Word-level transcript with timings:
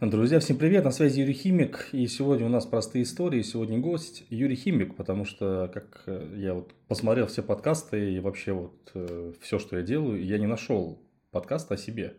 Друзья, 0.00 0.40
всем 0.40 0.56
привет, 0.56 0.84
на 0.84 0.92
связи 0.92 1.20
Юрий 1.20 1.34
Химик, 1.34 1.90
и 1.92 2.06
сегодня 2.06 2.46
у 2.46 2.48
нас 2.48 2.64
простые 2.64 3.02
истории, 3.02 3.42
сегодня 3.42 3.78
гость 3.78 4.24
Юрий 4.30 4.56
Химик, 4.56 4.96
потому 4.96 5.26
что, 5.26 5.70
как 5.74 6.04
э, 6.06 6.36
я 6.38 6.54
вот 6.54 6.72
посмотрел 6.88 7.26
все 7.26 7.42
подкасты 7.42 8.14
и 8.14 8.18
вообще 8.18 8.52
вот 8.52 8.90
э, 8.94 9.34
все, 9.42 9.58
что 9.58 9.76
я 9.76 9.82
делаю, 9.82 10.24
я 10.24 10.38
не 10.38 10.46
нашел 10.46 11.02
подкаста 11.32 11.74
о 11.74 11.76
себе, 11.76 12.14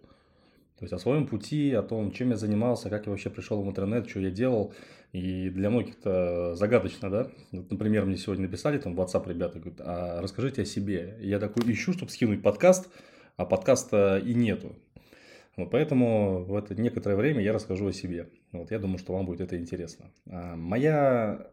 то 0.77 0.83
есть 0.83 0.93
о 0.93 0.99
своем 0.99 1.25
пути, 1.25 1.71
о 1.71 1.81
том, 1.81 2.11
чем 2.11 2.29
я 2.29 2.37
занимался, 2.37 2.91
как 2.91 3.07
я 3.07 3.09
вообще 3.09 3.31
пришел 3.31 3.63
в 3.63 3.67
интернет, 3.67 4.07
что 4.07 4.19
я 4.19 4.29
делал, 4.29 4.75
и 5.11 5.49
для 5.49 5.71
многих 5.71 5.97
это 5.97 6.53
загадочно, 6.53 7.09
да, 7.09 7.31
вот, 7.51 7.71
например, 7.71 8.05
мне 8.05 8.17
сегодня 8.17 8.43
написали 8.45 8.77
там 8.77 8.93
в 8.93 9.01
WhatsApp 9.01 9.27
ребята, 9.27 9.57
говорят, 9.57 9.81
а 9.83 10.21
расскажите 10.21 10.61
о 10.61 10.65
себе, 10.65 11.17
я 11.19 11.39
такой 11.39 11.63
ищу, 11.73 11.93
чтобы 11.93 12.11
скинуть 12.11 12.43
подкаст, 12.43 12.91
а 13.37 13.45
подкаста 13.45 14.21
и 14.23 14.35
нету, 14.35 14.75
вот 15.57 15.71
поэтому 15.71 16.43
в 16.43 16.55
это 16.55 16.75
некоторое 16.75 17.15
время 17.15 17.41
я 17.41 17.53
расскажу 17.53 17.87
о 17.87 17.93
себе. 17.93 18.29
Вот, 18.51 18.71
я 18.71 18.79
думаю, 18.79 18.97
что 18.97 19.13
вам 19.13 19.25
будет 19.25 19.41
это 19.41 19.57
интересно. 19.57 20.11
А, 20.27 20.55
моя 20.55 21.51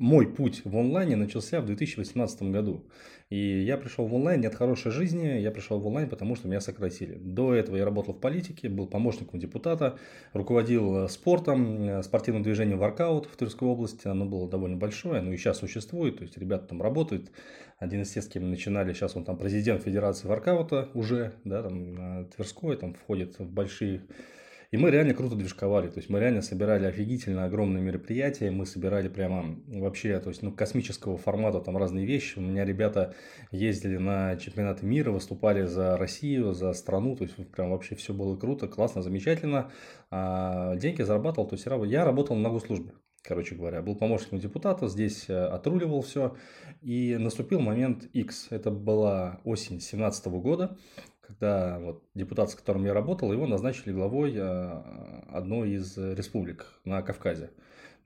мой 0.00 0.26
путь 0.26 0.62
в 0.64 0.76
онлайне 0.78 1.14
начался 1.14 1.60
в 1.60 1.66
2018 1.66 2.42
году. 2.44 2.86
И 3.28 3.36
я 3.36 3.76
пришел 3.76 4.06
в 4.06 4.14
онлайн 4.14 4.40
не 4.40 4.46
от 4.46 4.54
хорошей 4.54 4.90
жизни, 4.90 5.26
я 5.26 5.50
пришел 5.50 5.78
в 5.78 5.86
онлайн, 5.86 6.08
потому 6.08 6.36
что 6.36 6.48
меня 6.48 6.60
сократили. 6.60 7.16
До 7.16 7.54
этого 7.54 7.76
я 7.76 7.84
работал 7.84 8.14
в 8.14 8.18
политике, 8.18 8.68
был 8.68 8.86
помощником 8.86 9.38
депутата, 9.38 9.98
руководил 10.32 11.04
э, 11.04 11.08
спортом, 11.08 11.88
э, 11.88 12.02
спортивным 12.02 12.42
движением 12.42 12.78
«Воркаут» 12.78 13.26
в 13.26 13.36
Тверской 13.36 13.68
области. 13.68 14.08
Оно 14.08 14.24
было 14.24 14.48
довольно 14.48 14.76
большое, 14.76 15.20
но 15.20 15.32
и 15.32 15.36
сейчас 15.36 15.58
существует, 15.58 16.16
то 16.16 16.22
есть 16.22 16.38
ребята 16.38 16.68
там 16.68 16.80
работают. 16.80 17.30
Один 17.80 18.02
из 18.02 18.10
тех, 18.10 18.22
с 18.22 18.28
кем 18.28 18.48
начинали, 18.48 18.92
сейчас 18.92 19.16
он 19.16 19.24
там 19.24 19.36
президент 19.36 19.82
Федерации 19.82 20.28
«Воркаута» 20.28 20.88
уже, 20.94 21.32
да, 21.44 21.62
там 21.62 22.28
Тверской, 22.28 22.76
там 22.76 22.94
входит 22.94 23.38
в 23.38 23.50
большие 23.50 24.02
и 24.70 24.76
мы 24.76 24.92
реально 24.92 25.14
круто 25.14 25.34
движковали, 25.34 25.88
то 25.88 25.98
есть 25.98 26.08
мы 26.08 26.20
реально 26.20 26.42
собирали 26.42 26.86
офигительно 26.86 27.44
огромные 27.44 27.82
мероприятия, 27.82 28.52
мы 28.52 28.66
собирали 28.66 29.08
прямо 29.08 29.56
вообще, 29.66 30.20
то 30.20 30.28
есть 30.28 30.42
ну, 30.42 30.52
космического 30.52 31.18
формата 31.18 31.58
там 31.58 31.76
разные 31.76 32.06
вещи. 32.06 32.38
У 32.38 32.40
меня 32.40 32.64
ребята 32.64 33.16
ездили 33.50 33.96
на 33.96 34.36
чемпионаты 34.36 34.86
мира, 34.86 35.10
выступали 35.10 35.64
за 35.64 35.96
Россию, 35.96 36.54
за 36.54 36.72
страну, 36.72 37.16
то 37.16 37.24
есть 37.24 37.34
прям 37.50 37.70
вообще 37.70 37.96
все 37.96 38.14
было 38.14 38.36
круто, 38.36 38.68
классно, 38.68 39.02
замечательно. 39.02 39.72
А 40.12 40.76
деньги 40.76 41.02
зарабатывал, 41.02 41.48
то 41.48 41.56
есть 41.56 41.66
я 41.66 42.04
работал 42.04 42.36
на 42.36 42.48
госслужбе 42.48 42.92
короче 43.22 43.54
говоря, 43.54 43.82
был 43.82 43.96
помощником 43.96 44.38
депутата, 44.38 44.88
здесь 44.88 45.28
э, 45.28 45.44
отруливал 45.46 46.02
все, 46.02 46.36
и 46.80 47.16
наступил 47.16 47.60
момент 47.60 48.04
X, 48.12 48.48
это 48.50 48.70
была 48.70 49.40
осень 49.44 49.76
2017 49.78 50.26
года, 50.26 50.78
когда 51.20 51.78
вот 51.78 52.04
депутат, 52.14 52.50
с 52.50 52.54
которым 52.54 52.84
я 52.84 52.94
работал, 52.94 53.32
его 53.32 53.46
назначили 53.46 53.92
главой 53.92 54.34
э, 54.34 55.22
одной 55.30 55.72
из 55.72 55.96
республик 55.96 56.66
на 56.84 57.02
Кавказе. 57.02 57.50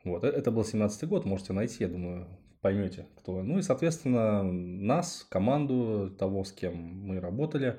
Вот, 0.04 0.24
э, 0.24 0.28
это 0.28 0.50
был 0.50 0.64
17 0.64 1.08
год, 1.08 1.24
можете 1.24 1.52
найти, 1.52 1.84
я 1.84 1.88
думаю, 1.88 2.26
поймете, 2.60 3.06
кто. 3.16 3.42
Ну 3.42 3.58
и, 3.58 3.62
соответственно, 3.62 4.42
нас, 4.42 5.26
команду 5.30 6.10
того, 6.18 6.44
с 6.44 6.52
кем 6.52 6.76
мы 6.76 7.20
работали, 7.20 7.78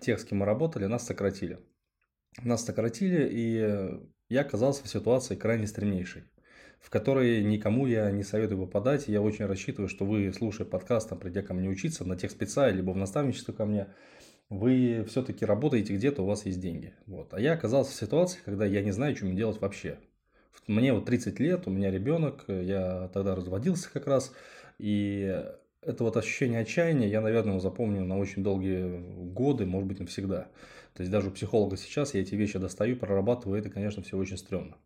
тех, 0.00 0.20
с 0.20 0.24
кем 0.24 0.38
мы 0.38 0.46
работали, 0.46 0.86
нас 0.86 1.06
сократили. 1.06 1.60
Нас 2.42 2.64
сократили, 2.64 3.28
и 3.30 4.00
я 4.28 4.40
оказался 4.40 4.82
в 4.82 4.88
ситуации 4.88 5.36
крайне 5.36 5.68
стремнейшей 5.68 6.24
в 6.84 6.90
которой 6.90 7.42
никому 7.42 7.86
я 7.86 8.10
не 8.10 8.22
советую 8.22 8.60
попадать. 8.60 9.08
Я 9.08 9.22
очень 9.22 9.46
рассчитываю, 9.46 9.88
что 9.88 10.04
вы, 10.04 10.30
слушая 10.34 10.66
подкаст, 10.66 11.08
там, 11.08 11.18
придя 11.18 11.40
ко 11.40 11.54
мне 11.54 11.70
учиться 11.70 12.04
на 12.04 12.14
тех 12.14 12.30
спеца, 12.30 12.68
либо 12.68 12.90
в 12.90 12.96
наставничество 12.98 13.54
ко 13.54 13.64
мне, 13.64 13.86
вы 14.50 15.02
все-таки 15.08 15.46
работаете 15.46 15.94
где-то, 15.94 16.22
у 16.22 16.26
вас 16.26 16.44
есть 16.44 16.60
деньги. 16.60 16.92
Вот. 17.06 17.32
А 17.32 17.40
я 17.40 17.54
оказался 17.54 17.92
в 17.92 17.94
ситуации, 17.94 18.38
когда 18.44 18.66
я 18.66 18.82
не 18.82 18.90
знаю, 18.90 19.16
что 19.16 19.24
мне 19.24 19.34
делать 19.34 19.62
вообще. 19.62 19.96
Мне 20.66 20.92
вот 20.92 21.06
30 21.06 21.40
лет, 21.40 21.66
у 21.66 21.70
меня 21.70 21.90
ребенок, 21.90 22.44
я 22.48 23.10
тогда 23.14 23.34
разводился 23.34 23.90
как 23.90 24.06
раз, 24.06 24.34
и 24.78 25.42
это 25.80 26.04
вот 26.04 26.18
ощущение 26.18 26.60
отчаяния 26.60 27.08
я, 27.08 27.22
наверное, 27.22 27.60
запомню 27.60 28.04
на 28.04 28.18
очень 28.18 28.42
долгие 28.42 29.30
годы, 29.32 29.64
может 29.64 29.88
быть, 29.88 30.00
навсегда. 30.00 30.48
То 30.92 31.00
есть 31.00 31.10
даже 31.10 31.28
у 31.28 31.30
психолога 31.30 31.78
сейчас 31.78 32.12
я 32.12 32.20
эти 32.20 32.34
вещи 32.34 32.58
достаю, 32.58 32.96
прорабатываю, 32.96 33.58
это, 33.58 33.70
конечно, 33.70 34.02
все 34.02 34.18
очень 34.18 34.36
стрёмно. 34.36 34.76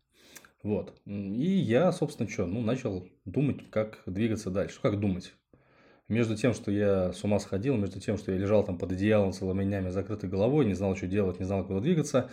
Вот. 0.63 0.93
И 1.05 1.11
я, 1.11 1.91
собственно, 1.91 2.29
что, 2.29 2.45
ну, 2.45 2.61
начал 2.61 3.07
думать, 3.25 3.69
как 3.69 3.99
двигаться 4.05 4.49
дальше. 4.51 4.79
Как 4.81 4.99
думать? 4.99 5.33
Между 6.09 6.35
тем, 6.35 6.53
что 6.53 6.71
я 6.71 7.13
с 7.13 7.23
ума 7.23 7.39
сходил, 7.39 7.77
между 7.77 7.99
тем, 7.99 8.17
что 8.17 8.31
я 8.31 8.37
лежал 8.37 8.63
там 8.63 8.77
под 8.77 8.91
одеялом 8.91 9.31
целыми 9.31 9.63
днями, 9.63 9.89
закрытой 9.89 10.29
головой, 10.29 10.65
не 10.65 10.73
знал, 10.73 10.95
что 10.95 11.07
делать, 11.07 11.39
не 11.39 11.45
знал, 11.45 11.63
куда 11.63 11.79
двигаться, 11.79 12.29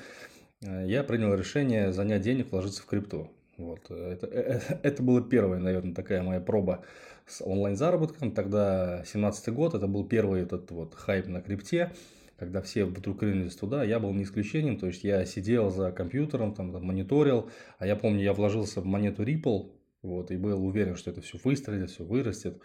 э, 0.62 0.86
я 0.88 1.04
принял 1.04 1.34
решение 1.34 1.92
занять 1.92 2.22
денег, 2.22 2.50
вложиться 2.50 2.82
в 2.82 2.86
крипту. 2.86 3.30
Вот. 3.58 3.90
Это, 3.90 4.26
это, 4.26 4.26
э, 4.26 4.78
это 4.82 5.02
была 5.02 5.20
первая, 5.20 5.60
наверное, 5.60 5.94
такая 5.94 6.22
моя 6.22 6.40
проба 6.40 6.84
с 7.26 7.44
онлайн-заработком. 7.44 8.32
Тогда 8.32 9.04
17 9.04 9.52
год, 9.52 9.74
это 9.74 9.86
был 9.86 10.04
первый 10.06 10.42
этот 10.42 10.70
вот 10.70 10.94
хайп 10.94 11.26
на 11.26 11.42
крипте, 11.42 11.92
когда 12.38 12.60
все 12.60 12.84
вдруг 12.84 13.22
рынулись 13.22 13.56
туда, 13.56 13.82
я 13.84 13.98
был 13.98 14.12
не 14.12 14.24
исключением, 14.24 14.78
то 14.78 14.86
есть 14.86 15.04
я 15.04 15.24
сидел 15.24 15.70
за 15.70 15.92
компьютером, 15.92 16.54
там, 16.54 16.72
там 16.72 16.84
мониторил, 16.84 17.50
а 17.78 17.86
я 17.86 17.96
помню, 17.96 18.22
я 18.22 18.32
вложился 18.32 18.80
в 18.80 18.84
монету 18.84 19.22
Ripple, 19.24 19.72
вот, 20.02 20.30
и 20.30 20.36
был 20.36 20.64
уверен, 20.64 20.96
что 20.96 21.10
это 21.10 21.20
все 21.20 21.38
выстрелит, 21.42 21.90
все 21.90 22.04
вырастет. 22.04 22.60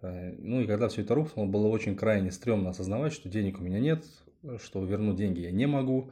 Э, 0.00 0.32
ну 0.38 0.62
и 0.62 0.66
когда 0.66 0.88
все 0.88 1.02
это 1.02 1.14
рухнуло, 1.14 1.46
было 1.46 1.66
очень 1.66 1.96
крайне 1.96 2.30
стрёмно 2.30 2.70
осознавать, 2.70 3.12
что 3.12 3.28
денег 3.28 3.60
у 3.60 3.62
меня 3.62 3.80
нет, 3.80 4.04
что 4.62 4.84
вернуть 4.84 5.16
деньги 5.16 5.40
я 5.40 5.50
не 5.50 5.66
могу, 5.66 6.10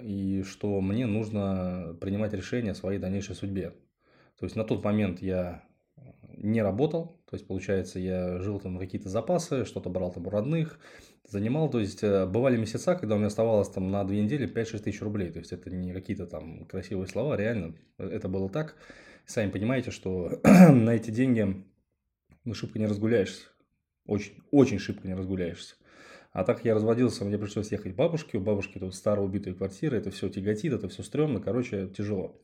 и 0.00 0.42
что 0.46 0.80
мне 0.80 1.06
нужно 1.06 1.96
принимать 2.00 2.32
решение 2.32 2.72
о 2.72 2.76
своей 2.76 2.98
дальнейшей 2.98 3.34
судьбе. 3.34 3.72
То 4.38 4.46
есть 4.46 4.56
на 4.56 4.64
тот 4.64 4.84
момент 4.84 5.20
я 5.20 5.64
не 6.40 6.62
работал, 6.62 7.20
то 7.30 7.36
есть, 7.36 7.46
получается, 7.46 7.98
я 7.98 8.38
жил 8.40 8.58
там 8.60 8.78
какие-то 8.78 9.08
запасы, 9.08 9.64
что-то 9.64 9.90
брал 9.90 10.12
там 10.12 10.26
у 10.26 10.30
родных, 10.30 10.78
занимал, 11.28 11.70
то 11.70 11.78
есть, 11.78 12.02
э, 12.02 12.26
бывали 12.26 12.56
месяца, 12.56 12.94
когда 12.96 13.14
у 13.14 13.18
меня 13.18 13.28
оставалось 13.28 13.68
там 13.68 13.90
на 13.90 14.04
две 14.04 14.22
недели 14.22 14.46
5-6 14.46 14.82
тысяч 14.82 15.00
рублей, 15.02 15.30
то 15.30 15.38
есть, 15.38 15.52
это 15.52 15.70
не 15.70 15.92
какие-то 15.92 16.26
там 16.26 16.64
красивые 16.64 17.06
слова, 17.06 17.36
реально, 17.36 17.74
это 17.98 18.28
было 18.28 18.48
так, 18.48 18.76
сами 19.26 19.50
понимаете, 19.50 19.90
что 19.90 20.40
на 20.44 20.90
эти 20.90 21.10
деньги 21.10 21.64
ну, 22.44 22.54
шибко 22.54 22.78
не 22.78 22.86
разгуляешься. 22.86 23.48
Очень, 24.06 24.34
очень 24.50 24.78
шибко 24.78 25.06
не 25.06 25.14
разгуляешься. 25.14 25.76
А 26.32 26.44
так 26.44 26.64
я 26.64 26.74
разводился, 26.74 27.24
мне 27.24 27.38
пришлось 27.38 27.72
ехать 27.72 27.92
к 27.92 27.96
бабушке. 27.96 28.38
У 28.38 28.40
бабушки 28.40 28.78
тут 28.78 28.94
старая 28.94 29.24
убитая 29.24 29.54
квартира, 29.54 29.96
это 29.96 30.10
все 30.10 30.28
тяготит, 30.28 30.72
это 30.72 30.88
все 30.88 31.02
стрёмно. 31.02 31.40
Короче, 31.40 31.88
тяжело. 31.88 32.40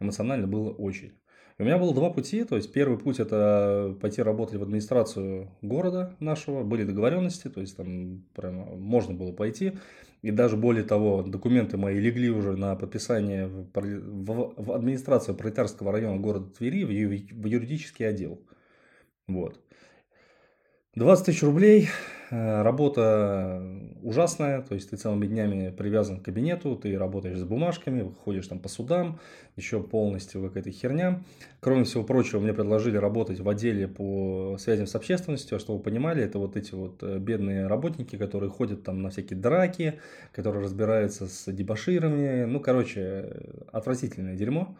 Эмоционально 0.00 0.46
было 0.46 0.70
очень. 0.70 1.12
У 1.58 1.64
меня 1.64 1.78
было 1.78 1.94
два 1.94 2.10
пути. 2.10 2.44
То 2.44 2.56
есть, 2.56 2.72
первый 2.72 2.98
путь– 2.98 3.18
это 3.20 3.96
пойти 4.00 4.20
работать 4.22 4.56
в 4.56 4.62
администрацию 4.62 5.48
города 5.62 6.14
нашего. 6.20 6.62
Были 6.62 6.84
договоренности, 6.84 7.48
то 7.48 7.60
есть, 7.60 7.76
там 7.76 8.24
прямо 8.34 8.64
можно 8.76 9.14
было 9.14 9.32
пойти. 9.32 9.72
И 10.22 10.30
даже 10.30 10.56
более 10.56 10.84
того, 10.84 11.22
документы 11.22 11.76
мои 11.76 11.98
легли 11.98 12.30
уже 12.30 12.56
на 12.56 12.74
подписание 12.74 13.46
в, 13.46 13.68
в, 13.74 14.54
в 14.56 14.72
администрацию 14.72 15.34
пролетарского 15.34 15.92
района 15.92 16.18
города 16.20 16.50
Твери, 16.50 16.84
в, 16.84 16.88
в 16.88 17.46
юридический 17.46 18.08
отдел. 18.08 18.40
Вот. 19.26 19.60
20 20.96 21.26
тысяч 21.26 21.42
рублей, 21.42 21.90
э, 22.30 22.62
работа 22.62 23.62
ужасная, 24.02 24.62
то 24.62 24.74
есть 24.74 24.88
ты 24.88 24.96
целыми 24.96 25.26
днями 25.26 25.68
привязан 25.68 26.20
к 26.20 26.22
кабинету, 26.22 26.74
ты 26.74 26.96
работаешь 26.96 27.38
с 27.38 27.44
бумажками, 27.44 28.10
ходишь 28.24 28.46
там 28.46 28.58
по 28.58 28.70
судам, 28.70 29.20
еще 29.56 29.82
полностью 29.82 30.42
какая-то 30.42 30.70
херня. 30.70 31.22
Кроме 31.60 31.84
всего 31.84 32.02
прочего, 32.02 32.40
мне 32.40 32.54
предложили 32.54 32.96
работать 32.96 33.40
в 33.40 33.48
отделе 33.50 33.88
по 33.88 34.56
связям 34.58 34.86
с 34.86 34.94
общественностью, 34.94 35.56
а 35.56 35.58
чтобы 35.58 35.80
вы 35.80 35.84
понимали, 35.84 36.24
это 36.24 36.38
вот 36.38 36.56
эти 36.56 36.74
вот 36.74 37.02
э, 37.02 37.18
бедные 37.18 37.66
работники, 37.66 38.16
которые 38.16 38.48
ходят 38.48 38.82
там 38.82 39.02
на 39.02 39.10
всякие 39.10 39.38
драки, 39.38 40.00
которые 40.32 40.64
разбираются 40.64 41.26
с 41.26 41.52
дебаширами, 41.52 42.46
ну, 42.46 42.58
короче, 42.58 43.36
отвратительное 43.70 44.34
дерьмо 44.34 44.74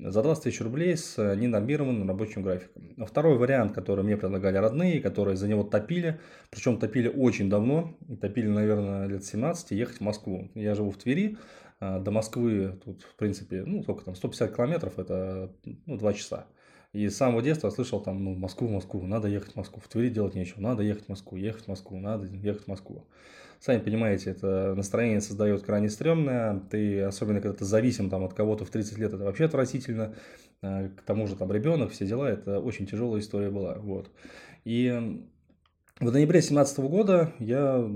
за 0.00 0.22
20 0.22 0.44
тысяч 0.44 0.60
рублей 0.60 0.96
с 0.96 1.18
э, 1.18 1.34
ненормированным 1.36 2.08
рабочим 2.08 2.42
графиком. 2.42 2.94
Второй 3.06 3.36
вариант, 3.36 3.72
который 3.72 4.04
мне 4.04 4.16
предлагали 4.16 4.56
родные, 4.58 5.00
которые 5.00 5.36
за 5.36 5.48
него 5.48 5.62
топили, 5.62 6.20
причем 6.50 6.78
топили 6.78 7.08
очень 7.08 7.50
давно, 7.50 7.96
топили, 8.20 8.48
наверное, 8.48 9.06
лет 9.06 9.24
17, 9.24 9.72
ехать 9.72 9.98
в 9.98 10.00
Москву. 10.00 10.50
Я 10.54 10.74
живу 10.74 10.90
в 10.90 10.96
Твери, 10.96 11.36
э, 11.80 12.00
до 12.00 12.10
Москвы 12.10 12.78
тут, 12.84 13.02
в 13.02 13.16
принципе, 13.16 13.64
ну, 13.64 13.82
сколько 13.82 14.04
там, 14.04 14.14
150 14.14 14.54
километров, 14.54 14.98
это 14.98 15.52
ну, 15.86 15.96
2 15.96 16.12
часа. 16.14 16.46
И 16.92 17.08
с 17.08 17.16
самого 17.16 17.42
детства 17.42 17.68
слышал 17.70 18.00
там, 18.00 18.24
ну, 18.24 18.34
Москву, 18.34 18.68
Москву, 18.68 19.06
надо 19.06 19.28
ехать 19.28 19.52
в 19.52 19.56
Москву, 19.56 19.80
в 19.84 19.88
Твери 19.88 20.08
делать 20.08 20.34
нечего, 20.34 20.60
надо 20.60 20.82
ехать 20.82 21.04
в 21.04 21.08
Москву, 21.08 21.36
ехать 21.36 21.64
в 21.64 21.68
Москву, 21.68 21.98
надо 21.98 22.26
ехать 22.26 22.64
в 22.64 22.68
Москву. 22.68 23.06
Сами 23.60 23.80
понимаете, 23.80 24.30
это 24.30 24.74
настроение 24.76 25.20
создает 25.20 25.62
крайне 25.62 25.88
стрёмное, 25.90 26.60
ты, 26.70 27.02
особенно 27.02 27.40
когда 27.40 27.56
ты 27.56 27.64
зависим 27.64 28.08
там 28.08 28.22
от 28.24 28.34
кого-то 28.34 28.64
в 28.64 28.70
30 28.70 28.98
лет, 28.98 29.12
это 29.12 29.24
вообще 29.24 29.46
отвратительно, 29.46 30.14
а, 30.62 30.88
к 30.88 31.02
тому 31.02 31.26
же 31.26 31.34
там 31.34 31.50
ребенок, 31.50 31.90
все 31.90 32.06
дела, 32.06 32.28
это 32.30 32.60
очень 32.60 32.86
тяжелая 32.86 33.20
история 33.20 33.50
была, 33.50 33.74
вот. 33.74 34.10
И 34.64 34.90
в 35.98 36.12
ноябре 36.12 36.40
2017 36.40 36.78
года 36.78 37.32
я 37.40 37.90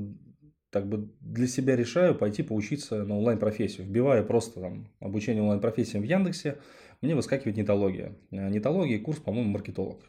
так 0.70 0.88
бы 0.88 1.10
для 1.20 1.46
себя 1.46 1.76
решаю 1.76 2.14
пойти 2.14 2.42
поучиться 2.42 3.04
на 3.04 3.18
онлайн-профессию. 3.18 3.86
Вбиваю 3.86 4.24
просто 4.24 4.60
там 4.60 4.88
обучение 5.00 5.42
онлайн-профессиям 5.42 6.02
в 6.02 6.06
Яндексе, 6.06 6.56
мне 7.02 7.14
выскакивает 7.14 7.56
нетология. 7.56 8.16
Э, 8.30 8.48
нетология 8.48 8.98
курс, 8.98 9.18
по-моему, 9.18 9.50
маркетолог. 9.50 10.00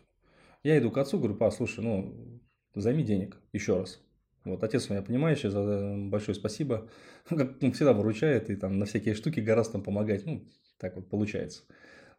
Я 0.63 0.77
иду 0.79 0.89
к 0.89 0.97
отцу, 0.97 1.17
говорю, 1.17 1.35
па, 1.35 1.51
слушай, 1.51 1.83
ну, 1.83 2.41
займи 2.73 3.03
денег 3.03 3.37
еще 3.51 3.77
раз. 3.77 4.01
Вот, 4.45 4.63
отец 4.63 4.89
у 4.89 4.93
меня 4.93 5.01
понимающий, 5.01 5.49
за 5.49 5.95
большое 5.97 6.35
спасибо. 6.35 6.89
Как 7.29 7.61
ну, 7.61 7.71
всегда 7.71 7.93
выручает 7.93 8.49
и 8.49 8.55
там 8.55 8.77
на 8.77 8.85
всякие 8.85 9.15
штуки 9.15 9.39
гораздо 9.39 9.73
там 9.73 9.83
помогать. 9.83 10.25
Ну, 10.25 10.43
так 10.77 10.95
вот 10.95 11.09
получается. 11.09 11.63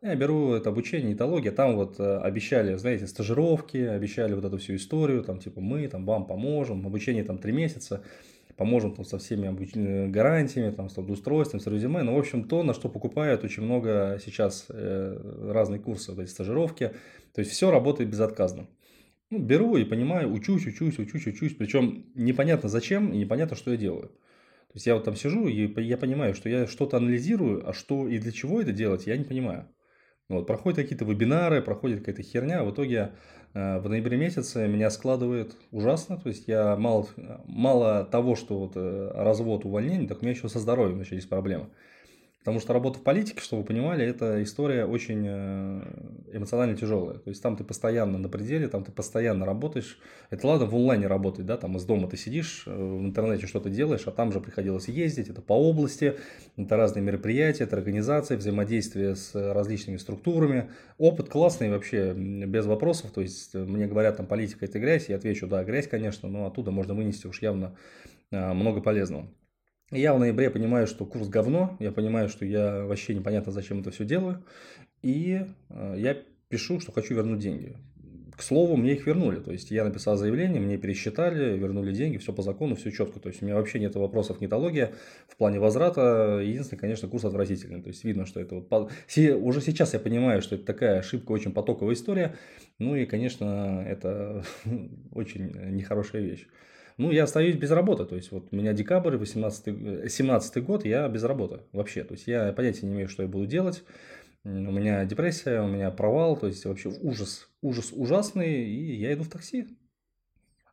Я 0.04 0.16
беру 0.16 0.52
это 0.52 0.68
обучение, 0.68 1.14
этология, 1.14 1.50
там 1.50 1.76
вот 1.76 1.98
э, 1.98 2.18
обещали, 2.18 2.76
знаете, 2.76 3.06
стажировки, 3.06 3.78
обещали 3.78 4.34
вот 4.34 4.44
эту 4.44 4.58
всю 4.58 4.76
историю, 4.76 5.24
там 5.24 5.38
типа 5.38 5.62
мы 5.62 5.88
там 5.88 6.04
вам 6.04 6.26
поможем, 6.26 6.86
обучение 6.86 7.24
там 7.24 7.38
три 7.38 7.52
месяца, 7.52 8.02
поможем 8.56 8.94
там 8.94 9.06
со 9.06 9.18
всеми 9.18 9.48
обуч... 9.48 9.70
Э, 9.74 10.08
гарантиями, 10.08 10.72
там 10.72 10.90
с 10.90 10.98
устройством, 10.98 11.58
с 11.60 11.66
резюме, 11.66 12.02
ну, 12.02 12.14
в 12.14 12.18
общем, 12.18 12.44
то, 12.44 12.62
на 12.62 12.74
что 12.74 12.90
покупают 12.90 13.44
очень 13.44 13.62
много 13.62 14.18
сейчас 14.22 14.66
э, 14.68 15.50
разные 15.50 15.80
курсы, 15.80 16.12
вот 16.12 16.20
эти 16.20 16.28
стажировки, 16.28 16.92
то 17.34 17.38
есть 17.40 17.52
все 17.52 17.70
работает 17.70 18.10
безотказно. 18.10 18.66
Ну, 19.30 19.38
беру 19.38 19.76
и 19.76 19.84
понимаю, 19.84 20.32
учусь, 20.32 20.66
учусь, 20.66 20.98
учусь, 20.98 21.26
учусь, 21.26 21.54
причем 21.54 22.06
непонятно 22.14 22.68
зачем 22.68 23.12
и 23.12 23.16
непонятно, 23.18 23.56
что 23.56 23.70
я 23.70 23.76
делаю. 23.76 24.08
То 24.08 24.76
есть 24.76 24.86
я 24.86 24.94
вот 24.94 25.04
там 25.04 25.16
сижу 25.16 25.46
и 25.46 25.82
я 25.82 25.96
понимаю, 25.96 26.34
что 26.34 26.48
я 26.48 26.66
что-то 26.66 26.96
анализирую, 26.98 27.68
а 27.68 27.72
что 27.72 28.08
и 28.08 28.18
для 28.18 28.32
чего 28.32 28.60
это 28.60 28.72
делать, 28.72 29.06
я 29.06 29.16
не 29.16 29.24
понимаю. 29.24 29.68
Вот, 30.28 30.46
проходят 30.46 30.78
какие-то 30.78 31.04
вебинары, 31.04 31.62
проходит 31.62 32.00
какая-то 32.00 32.22
херня, 32.22 32.64
в 32.64 32.72
итоге 32.72 33.12
э, 33.54 33.78
в 33.78 33.88
ноябре 33.88 34.16
месяце 34.16 34.66
меня 34.68 34.90
складывает 34.90 35.56
ужасно, 35.70 36.18
то 36.18 36.28
есть 36.30 36.48
я 36.48 36.76
мало, 36.76 37.06
мало 37.44 38.04
того, 38.04 38.34
что 38.34 38.58
вот 38.58 38.72
э, 38.76 39.10
развод, 39.14 39.66
увольнение, 39.66 40.08
так 40.08 40.18
у 40.22 40.22
меня 40.22 40.32
еще 40.34 40.48
со 40.48 40.58
здоровьем 40.60 40.98
начались 40.98 41.26
проблемы. 41.26 41.68
Потому 42.44 42.60
что 42.60 42.74
работа 42.74 42.98
в 42.98 43.02
политике, 43.02 43.40
чтобы 43.40 43.62
вы 43.62 43.68
понимали, 43.68 44.04
это 44.04 44.42
история 44.42 44.84
очень 44.84 45.24
э, 45.26 45.82
эмоционально 46.30 46.76
тяжелая. 46.76 47.16
То 47.16 47.30
есть 47.30 47.42
там 47.42 47.56
ты 47.56 47.64
постоянно 47.64 48.18
на 48.18 48.28
пределе, 48.28 48.68
там 48.68 48.84
ты 48.84 48.92
постоянно 48.92 49.46
работаешь. 49.46 49.98
Это 50.28 50.46
ладно 50.46 50.66
в 50.66 50.74
онлайне 50.74 51.06
работать, 51.06 51.46
да, 51.46 51.56
там 51.56 51.78
из 51.78 51.84
дома 51.84 52.06
ты 52.06 52.18
сидишь, 52.18 52.64
э, 52.66 52.70
в 52.70 53.00
интернете 53.00 53.46
что-то 53.46 53.70
делаешь, 53.70 54.02
а 54.04 54.10
там 54.10 54.30
же 54.30 54.40
приходилось 54.40 54.88
ездить, 54.88 55.30
это 55.30 55.40
по 55.40 55.54
области, 55.54 56.18
это 56.58 56.76
разные 56.76 57.02
мероприятия, 57.02 57.64
это 57.64 57.76
организации, 57.76 58.36
взаимодействие 58.36 59.16
с 59.16 59.34
различными 59.34 59.96
структурами. 59.96 60.70
Опыт 60.98 61.30
классный 61.30 61.70
вообще, 61.70 62.12
без 62.12 62.66
вопросов. 62.66 63.10
То 63.12 63.22
есть 63.22 63.54
мне 63.54 63.86
говорят, 63.86 64.18
там 64.18 64.26
политика 64.26 64.66
это 64.66 64.78
грязь, 64.78 65.08
я 65.08 65.16
отвечу, 65.16 65.46
да, 65.46 65.64
грязь, 65.64 65.88
конечно, 65.88 66.28
но 66.28 66.44
оттуда 66.44 66.70
можно 66.70 66.92
вынести 66.92 67.26
уж 67.26 67.40
явно 67.40 67.74
э, 68.30 68.52
много 68.52 68.82
полезного. 68.82 69.30
Я 69.90 70.14
в 70.14 70.18
ноябре 70.18 70.50
понимаю, 70.50 70.86
что 70.86 71.04
курс 71.04 71.28
говно, 71.28 71.76
я 71.78 71.92
понимаю, 71.92 72.28
что 72.28 72.44
я 72.44 72.84
вообще 72.84 73.14
непонятно, 73.14 73.52
зачем 73.52 73.80
это 73.80 73.90
все 73.90 74.04
делаю, 74.04 74.42
и 75.02 75.42
э, 75.68 75.94
я 75.98 76.16
пишу, 76.48 76.80
что 76.80 76.90
хочу 76.92 77.14
вернуть 77.14 77.40
деньги. 77.40 77.76
К 78.36 78.42
слову, 78.42 78.76
мне 78.76 78.94
их 78.94 79.06
вернули. 79.06 79.38
То 79.38 79.52
есть 79.52 79.70
я 79.70 79.84
написал 79.84 80.16
заявление, 80.16 80.60
мне 80.60 80.76
пересчитали, 80.76 81.56
вернули 81.56 81.92
деньги, 81.92 82.16
все 82.16 82.32
по 82.32 82.42
закону, 82.42 82.74
все 82.74 82.90
четко. 82.90 83.20
То 83.20 83.28
есть 83.28 83.42
у 83.42 83.44
меня 83.44 83.54
вообще 83.54 83.78
нет 83.78 83.94
вопросов 83.94 84.40
нетология 84.40 84.92
в 85.28 85.36
плане 85.36 85.60
возврата. 85.60 86.40
Единственное, 86.42 86.80
конечно, 86.80 87.06
курс 87.06 87.24
отвратительный. 87.24 87.80
То 87.80 87.88
есть 87.88 88.02
видно, 88.02 88.26
что 88.26 88.40
это 88.40 88.56
вот... 88.56 88.72
Уже 88.72 89.60
сейчас 89.60 89.92
я 89.92 90.00
понимаю, 90.00 90.42
что 90.42 90.56
это 90.56 90.64
такая 90.64 90.98
ошибка, 90.98 91.30
очень 91.30 91.52
потоковая 91.52 91.94
история. 91.94 92.34
Ну 92.80 92.96
и, 92.96 93.06
конечно, 93.06 93.84
это 93.86 94.44
очень 95.12 95.52
нехорошая 95.70 96.22
вещь. 96.22 96.48
Ну, 96.96 97.10
я 97.10 97.24
остаюсь 97.24 97.56
без 97.56 97.70
работы. 97.70 98.04
То 98.04 98.16
есть, 98.16 98.30
вот 98.30 98.48
у 98.50 98.56
меня 98.56 98.72
декабрь, 98.72 99.16
18 99.16 100.10
17 100.12 100.64
год, 100.64 100.84
я 100.84 101.08
без 101.08 101.24
работы 101.24 101.60
вообще. 101.72 102.04
То 102.04 102.14
есть, 102.14 102.26
я 102.26 102.52
понятия 102.52 102.86
не 102.86 102.92
имею, 102.92 103.08
что 103.08 103.22
я 103.22 103.28
буду 103.28 103.46
делать. 103.46 103.84
У 104.44 104.48
меня 104.48 105.04
депрессия, 105.06 105.62
у 105.62 105.68
меня 105.68 105.90
провал, 105.90 106.36
то 106.36 106.46
есть 106.46 106.66
вообще 106.66 106.90
ужас, 106.90 107.48
ужас 107.62 107.92
ужасный, 107.94 108.66
и 108.66 108.94
я 108.94 109.14
иду 109.14 109.24
в 109.24 109.30
такси. 109.30 109.68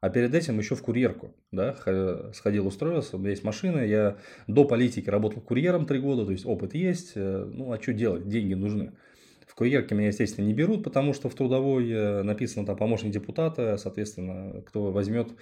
А 0.02 0.10
перед 0.10 0.36
этим 0.36 0.60
еще 0.60 0.76
в 0.76 0.82
курьерку, 0.82 1.34
да, 1.52 1.78
сходил, 2.34 2.68
устроился, 2.68 3.16
у 3.16 3.20
меня 3.20 3.30
есть 3.30 3.46
машина, 3.46 3.80
я 3.80 4.18
до 4.48 4.66
политики 4.66 5.10
работал 5.10 5.42
курьером 5.42 5.86
три 5.86 6.00
года, 6.00 6.26
то 6.26 6.32
есть 6.34 6.46
опыт 6.46 6.74
есть, 6.74 7.14
э, 7.16 7.46
ну 7.46 7.72
а 7.72 7.82
что 7.82 7.94
делать, 7.94 8.28
деньги 8.28 8.56
нужны. 8.56 8.94
В 9.48 9.56
курьерке 9.56 9.96
меня, 9.96 10.08
естественно, 10.08 10.46
не 10.46 10.54
берут, 10.54 10.84
потому 10.84 11.14
что 11.14 11.30
в 11.30 11.36
трудовой 11.36 11.90
э, 11.90 12.24
написано 12.24 12.66
там 12.66 12.76
помощник 12.76 13.12
депутата, 13.12 13.78
соответственно, 13.78 14.62
кто 14.64 14.92
возьмет 14.92 15.30
Э, 15.30 15.36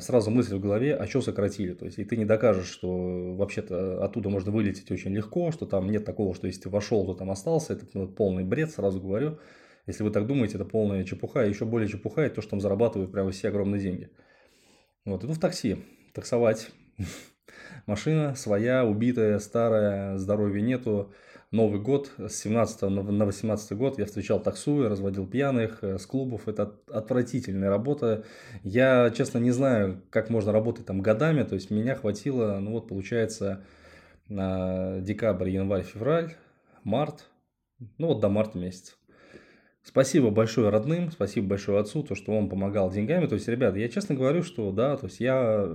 сразу 0.00 0.30
мысль 0.30 0.56
в 0.56 0.60
голове, 0.60 0.94
а 0.94 1.06
что 1.06 1.20
сократили. 1.20 1.74
То 1.74 1.86
есть, 1.86 1.98
и 1.98 2.04
ты 2.04 2.16
не 2.16 2.24
докажешь, 2.24 2.68
что 2.68 3.34
вообще-то 3.34 4.04
оттуда 4.04 4.28
можно 4.28 4.50
вылететь 4.50 4.90
очень 4.90 5.14
легко, 5.14 5.50
что 5.52 5.66
там 5.66 5.90
нет 5.90 6.04
такого, 6.04 6.34
что 6.34 6.46
если 6.46 6.62
ты 6.62 6.68
вошел, 6.70 7.06
то 7.06 7.14
там 7.14 7.30
остался. 7.30 7.74
Это 7.74 8.06
полный 8.06 8.44
бред, 8.44 8.70
сразу 8.70 9.00
говорю. 9.00 9.38
Если 9.86 10.02
вы 10.02 10.10
так 10.10 10.26
думаете, 10.26 10.56
это 10.56 10.66
полная 10.66 11.02
чепуха. 11.04 11.44
Еще 11.44 11.64
более 11.64 11.88
чепуха, 11.88 12.22
это 12.22 12.36
то, 12.36 12.40
что 12.42 12.50
там 12.50 12.60
зарабатывают 12.60 13.10
прямо 13.10 13.30
все 13.30 13.48
огромные 13.48 13.80
деньги. 13.80 14.10
Вот, 15.06 15.24
иду 15.24 15.32
в 15.32 15.38
такси, 15.38 15.78
таксовать. 16.12 16.70
Машина 17.86 18.34
своя, 18.34 18.84
убитая, 18.84 19.38
старая, 19.38 20.18
здоровья 20.18 20.60
нету. 20.60 21.14
Новый 21.50 21.80
год 21.80 22.12
с 22.18 22.34
17 22.42 22.82
на 22.82 23.24
18 23.24 23.72
год 23.72 23.98
я 23.98 24.04
встречал 24.04 24.38
таксую, 24.38 24.90
разводил 24.90 25.26
пьяных 25.26 25.82
э, 25.82 25.98
с 25.98 26.04
клубов. 26.04 26.46
Это 26.46 26.74
отвратительная 26.90 27.70
работа. 27.70 28.24
Я, 28.64 29.10
честно, 29.16 29.38
не 29.38 29.50
знаю, 29.50 30.02
как 30.10 30.28
можно 30.28 30.52
работать 30.52 30.84
там 30.84 31.00
годами. 31.00 31.44
То 31.44 31.54
есть, 31.54 31.70
меня 31.70 31.94
хватило, 31.94 32.58
ну 32.60 32.72
вот, 32.72 32.86
получается, 32.88 33.64
на 34.28 35.00
декабрь, 35.00 35.48
январь, 35.48 35.84
февраль, 35.84 36.34
март. 36.84 37.30
Ну 37.96 38.08
вот 38.08 38.20
до 38.20 38.28
марта 38.28 38.58
месяца. 38.58 38.92
Спасибо 39.82 40.30
большое 40.30 40.68
родным, 40.68 41.10
спасибо 41.10 41.48
большое 41.48 41.80
отцу, 41.80 42.02
то, 42.02 42.14
что 42.14 42.32
он 42.32 42.50
помогал 42.50 42.90
деньгами. 42.90 43.26
То 43.26 43.36
есть, 43.36 43.48
ребята, 43.48 43.78
я 43.78 43.88
честно 43.88 44.14
говорю, 44.14 44.42
что 44.42 44.70
да, 44.70 44.98
то 44.98 45.06
есть 45.06 45.18
я, 45.18 45.66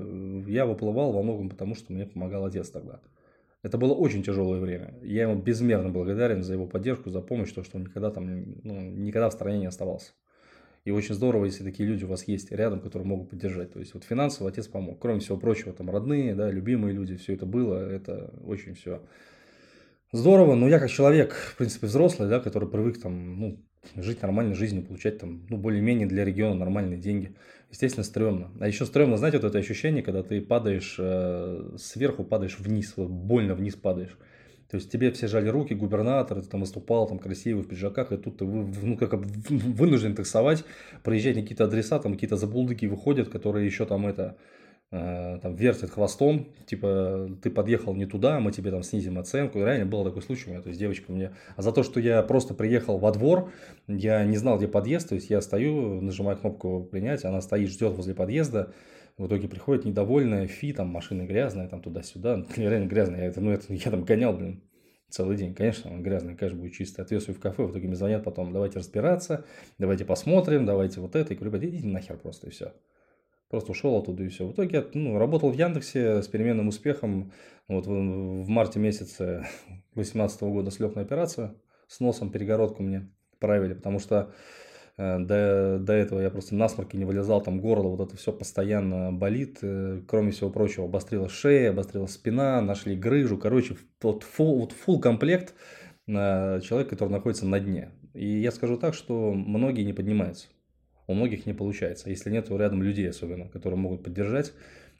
я 0.45 0.67
выплывал 0.67 1.13
во 1.13 1.23
многом, 1.23 1.49
потому 1.49 1.73
что 1.73 1.93
мне 1.93 2.05
помогал 2.05 2.45
отец 2.45 2.69
тогда. 2.69 2.99
Это 3.63 3.77
было 3.77 3.93
очень 3.93 4.23
тяжелое 4.23 4.59
время. 4.59 4.93
Я 5.01 5.23
ему 5.23 5.41
безмерно 5.41 5.89
благодарен 5.89 6.43
за 6.43 6.53
его 6.53 6.67
поддержку, 6.67 7.09
за 7.09 7.21
помощь, 7.21 7.51
то, 7.53 7.63
что 7.63 7.77
он 7.77 7.83
никогда 7.83 8.11
там, 8.11 8.27
ну, 8.63 8.81
никогда 8.81 9.29
в 9.29 9.33
стране 9.33 9.59
не 9.59 9.65
оставался. 9.65 10.11
И 10.83 10.91
очень 10.91 11.15
здорово, 11.15 11.45
если 11.45 11.63
такие 11.63 11.87
люди 11.87 12.03
у 12.03 12.09
вас 12.09 12.27
есть 12.27 12.51
рядом, 12.51 12.81
которые 12.81 13.07
могут 13.07 13.29
поддержать. 13.29 13.71
То 13.71 13.79
есть, 13.79 13.93
вот 13.93 14.03
финансово 14.03 14.49
отец 14.49 14.67
помог. 14.67 14.99
Кроме 14.99 15.21
всего 15.21 15.37
прочего, 15.37 15.71
там 15.71 15.89
родные, 15.89 16.35
да, 16.35 16.51
любимые 16.51 16.93
люди, 16.93 17.15
все 17.15 17.35
это 17.35 17.45
было. 17.45 17.89
Это 17.89 18.33
очень 18.43 18.73
все 18.75 19.01
здорово. 20.11 20.55
Но 20.55 20.67
я 20.67 20.79
как 20.79 20.89
человек, 20.89 21.33
в 21.33 21.55
принципе, 21.55 21.87
взрослый, 21.87 22.27
да, 22.27 22.41
который 22.41 22.67
привык 22.67 22.99
там, 23.01 23.39
ну, 23.39 23.63
жить 23.95 24.21
нормальной 24.21 24.55
жизнью, 24.55 24.83
получать 24.83 25.19
там, 25.19 25.45
ну, 25.49 25.55
более-менее 25.55 26.07
для 26.07 26.25
региона 26.25 26.55
нормальные 26.55 26.99
деньги. 26.99 27.33
Естественно, 27.73 28.03
стрёмно. 28.03 28.51
А 28.59 28.67
еще 28.67 28.85
стрёмно, 28.85 29.17
знаете, 29.17 29.39
вот 29.39 29.47
это 29.47 29.57
ощущение, 29.57 30.03
когда 30.03 30.21
ты 30.21 30.41
падаешь 30.41 30.95
э, 30.99 31.71
сверху, 31.79 32.23
падаешь 32.23 32.59
вниз, 32.59 32.93
вот 32.97 33.09
больно 33.09 33.55
вниз 33.55 33.73
падаешь. 33.73 34.15
То 34.69 34.77
есть 34.77 34.91
тебе 34.91 35.11
все 35.11 35.27
жали 35.27 35.49
руки, 35.49 35.73
губернатор, 35.73 36.39
ты 36.43 36.47
там 36.47 36.61
выступал 36.61 37.07
там 37.07 37.17
красивый 37.17 37.63
в 37.63 37.67
пиджаках, 37.67 38.11
и 38.11 38.17
тут 38.17 38.37
ты 38.37 38.45
ну, 38.45 38.95
как 38.95 39.15
вынужден 39.15 40.13
таксовать, 40.13 40.63
проезжать 41.01 41.33
какие-то 41.33 41.63
адреса, 41.63 41.97
там 41.97 42.13
какие-то 42.13 42.37
забулдыки 42.37 42.85
выходят, 42.85 43.29
которые 43.29 43.65
еще 43.65 43.87
там 43.87 44.05
это 44.05 44.37
там 44.93 45.55
вертят 45.55 45.89
хвостом, 45.89 46.49
типа 46.67 47.29
ты 47.41 47.49
подъехал 47.49 47.95
не 47.95 48.05
туда, 48.05 48.39
мы 48.39 48.51
тебе 48.51 48.69
там 48.69 48.83
снизим 48.83 49.17
оценку. 49.17 49.57
И 49.57 49.61
реально 49.63 49.87
был 49.87 50.03
такой 50.03 50.21
случай 50.21 50.49
у 50.49 50.53
меня, 50.53 50.61
то 50.61 50.69
есть 50.69 50.79
девочка 50.79 51.11
мне... 51.11 51.31
А 51.55 51.61
за 51.63 51.71
то, 51.71 51.81
что 51.81 51.99
я 51.99 52.21
просто 52.21 52.53
приехал 52.53 52.99
во 52.99 53.11
двор, 53.11 53.51
я 53.87 54.23
не 54.23 54.37
знал, 54.37 54.57
где 54.57 54.67
подъезд, 54.67 55.09
то 55.09 55.15
есть 55.15 55.31
я 55.31 55.41
стою, 55.41 55.99
нажимаю 55.99 56.37
кнопку 56.37 56.83
принять, 56.83 57.25
она 57.25 57.41
стоит, 57.41 57.69
ждет 57.69 57.93
возле 57.93 58.13
подъезда, 58.13 58.71
в 59.17 59.25
итоге 59.25 59.47
приходит 59.47 59.85
недовольная, 59.85 60.45
фи, 60.47 60.73
там 60.73 60.89
машина 60.89 61.23
грязная, 61.23 61.67
там 61.67 61.81
туда-сюда, 61.81 62.45
реально 62.55 62.87
грязная, 62.87 63.21
я, 63.21 63.25
это, 63.25 63.41
ну, 63.41 63.49
это, 63.49 63.73
я 63.73 63.89
там 63.89 64.03
гонял, 64.03 64.33
блин, 64.33 64.61
целый 65.09 65.37
день. 65.37 65.53
Конечно, 65.55 65.91
он 65.91 66.03
грязный, 66.03 66.35
конечно, 66.35 66.59
будет 66.59 66.73
чистый. 66.73 67.01
Отвесу 67.01 67.33
в 67.33 67.39
кафе, 67.39 67.63
в 67.63 67.71
итоге 67.71 67.87
мне 67.87 67.95
звонят 67.95 68.23
потом, 68.23 68.51
давайте 68.51 68.79
разбираться, 68.79 69.45
давайте 69.77 70.05
посмотрим, 70.05 70.65
давайте 70.65 71.01
вот 71.01 71.15
это. 71.15 71.33
И 71.33 71.37
говорю, 71.37 71.57
идите 71.67 71.87
нахер 71.87 72.17
просто, 72.17 72.47
и 72.47 72.49
все. 72.49 72.73
Просто 73.53 73.73
ушел 73.73 73.95
оттуда 73.95 74.23
и 74.23 74.29
все. 74.29 74.47
В 74.47 74.53
итоге 74.53 74.83
ну, 74.95 75.19
работал 75.19 75.51
в 75.51 75.53
Яндексе 75.53 76.23
с 76.23 76.27
переменным 76.27 76.69
успехом. 76.69 77.31
Вот 77.67 77.85
в, 77.85 78.49
марте 78.49 78.79
месяце 78.79 79.45
2018 79.93 80.41
года 80.41 80.71
слег 80.71 80.95
на 80.95 81.03
операцию. 81.03 81.55
С 81.87 81.99
носом 81.99 82.31
перегородку 82.31 82.81
мне 82.81 83.11
правили, 83.37 83.75
потому 83.75 83.99
что 83.99 84.33
э, 84.97 85.19
до, 85.19 85.77
до 85.79 85.93
этого 85.93 86.19
я 86.19 86.31
просто 86.31 86.55
насморки 86.55 86.95
не 86.95 87.05
вылезал, 87.05 87.41
там 87.41 87.61
горло, 87.61 87.89
вот 87.89 88.07
это 88.07 88.17
все 88.17 88.33
постоянно 88.33 89.11
болит. 89.13 89.59
Э, 89.61 90.01
кроме 90.07 90.31
всего 90.31 90.49
прочего, 90.49 90.85
обострилась 90.85 91.31
шея, 91.31 91.69
обострилась 91.69 92.13
спина, 92.13 92.59
нашли 92.59 92.95
грыжу. 92.95 93.37
Короче, 93.37 93.77
вот 94.01 94.23
full, 94.23 94.61
вот 94.61 94.73
full 94.73 94.99
комплект 94.99 95.53
э, 96.07 96.59
человек, 96.61 96.89
который 96.89 97.09
находится 97.09 97.45
на 97.45 97.59
дне. 97.59 97.91
И 98.15 98.25
я 98.25 98.49
скажу 98.49 98.77
так, 98.77 98.95
что 98.95 99.31
многие 99.31 99.83
не 99.83 99.93
поднимаются 99.93 100.47
у 101.07 101.13
многих 101.13 101.45
не 101.45 101.53
получается. 101.53 102.09
Если 102.09 102.29
нет 102.29 102.49
рядом 102.49 102.83
людей 102.83 103.09
особенно, 103.09 103.49
которые 103.49 103.79
могут 103.79 104.03
поддержать, 104.03 104.53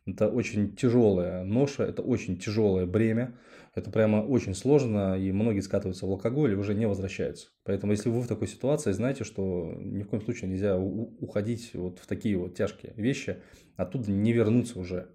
Это 0.05 0.27
очень 0.27 0.75
тяжелая 0.75 1.43
ноша, 1.43 1.83
это 1.83 2.01
очень 2.01 2.38
тяжелое 2.38 2.86
бремя. 2.86 3.38
Это 3.74 3.89
прямо 3.89 4.17
очень 4.17 4.53
сложно, 4.53 5.17
и 5.17 5.31
многие 5.31 5.62
скатываются 5.62 6.05
в 6.05 6.12
алкоголь 6.12 6.51
и 6.51 6.55
уже 6.55 6.75
не 6.75 6.88
возвращаются. 6.88 7.48
Поэтому, 7.63 7.93
если 7.93 8.10
вы 8.10 8.22
в 8.22 8.27
такой 8.27 8.48
ситуации, 8.48 8.91
знайте, 8.91 9.24
что 9.24 9.74
ни 9.79 10.03
в 10.03 10.10
коем 10.10 10.22
случае 10.22 10.51
нельзя 10.51 10.77
уходить 10.77 11.72
вот 11.74 11.98
в 11.98 12.05
такие 12.05 12.38
вот 12.38 12.55
тяжкие 12.55 12.93
вещи, 12.95 13.38
оттуда 13.75 14.12
не 14.12 14.31
вернуться 14.31 14.77
уже. 14.77 15.07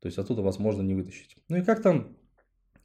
То 0.00 0.06
есть, 0.06 0.18
оттуда 0.18 0.42
возможно 0.42 0.82
не 0.82 0.94
вытащить. 0.94 1.36
Ну 1.48 1.56
и 1.56 1.62
как 1.62 1.82
там 1.82 2.16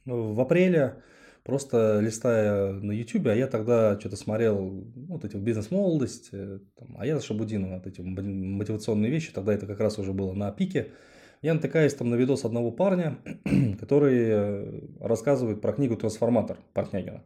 в 0.04 0.40
апреле, 0.40 1.02
просто 1.44 2.00
листая 2.00 2.72
на 2.72 2.92
YouTube, 2.92 3.28
а 3.28 3.34
я 3.34 3.46
тогда 3.46 3.98
что-то 3.98 4.16
смотрел, 4.16 4.58
ну, 4.58 5.06
вот 5.14 5.24
эти 5.24 5.36
бизнес-молодость, 5.36 6.30
э, 6.32 6.60
а 6.96 7.06
я 7.06 7.20
Шабудинова, 7.20 7.76
вот 7.76 7.86
эти 7.86 8.00
мотивационные 8.00 9.10
вещи, 9.10 9.32
тогда 9.32 9.54
это 9.54 9.66
как 9.66 9.80
раз 9.80 9.98
уже 9.98 10.12
было 10.12 10.32
на 10.32 10.50
пике, 10.52 10.88
я 11.42 11.54
натыкаюсь 11.54 11.94
там 11.94 12.10
на 12.10 12.16
видос 12.16 12.44
одного 12.44 12.70
парня, 12.70 13.18
который 13.80 14.18
э, 14.28 14.80
рассказывает 15.00 15.60
про 15.60 15.72
книгу 15.72 15.96
«Трансформатор» 15.96 16.58
Портнягина. 16.74 17.22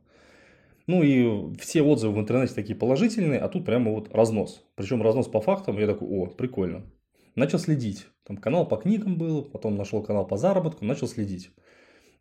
Ну 0.86 1.02
и 1.02 1.54
все 1.56 1.82
отзывы 1.82 2.14
в 2.14 2.20
интернете 2.20 2.54
такие 2.54 2.76
положительные, 2.76 3.40
а 3.40 3.48
тут 3.48 3.64
прямо 3.64 3.90
вот 3.90 4.14
разнос. 4.14 4.62
Причем 4.76 5.02
разнос 5.02 5.28
по 5.28 5.40
фактам, 5.40 5.78
я 5.78 5.86
такой, 5.86 6.08
о, 6.08 6.26
прикольно. 6.26 6.84
Начал 7.34 7.58
следить. 7.58 8.06
Там 8.24 8.36
канал 8.36 8.68
по 8.68 8.76
книгам 8.76 9.16
был, 9.16 9.42
потом 9.42 9.76
нашел 9.76 10.02
канал 10.02 10.26
по 10.26 10.36
заработку, 10.36 10.84
начал 10.84 11.08
следить. 11.08 11.50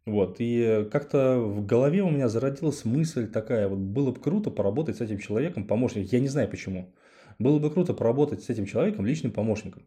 Вот, 0.06 0.36
и 0.40 0.88
как-то 0.92 1.40
в 1.40 1.66
голове 1.66 2.02
у 2.02 2.10
меня 2.10 2.28
зародилась 2.28 2.84
мысль 2.84 3.28
такая, 3.28 3.70
вот 3.70 3.80
было 3.80 4.12
бы 4.12 4.20
круто 4.20 4.52
поработать 4.52 4.98
с 4.98 5.02
этим 5.02 5.18
человеком 5.18 5.66
помощником. 5.66 6.10
Я 6.12 6.20
не 6.20 6.28
знаю 6.28 6.50
почему. 6.50 6.94
Было 7.40 7.58
бы 7.60 7.72
круто 7.72 7.94
поработать 7.94 8.44
с 8.44 8.50
этим 8.50 8.66
человеком 8.66 9.06
личным 9.06 9.32
помощником. 9.32 9.84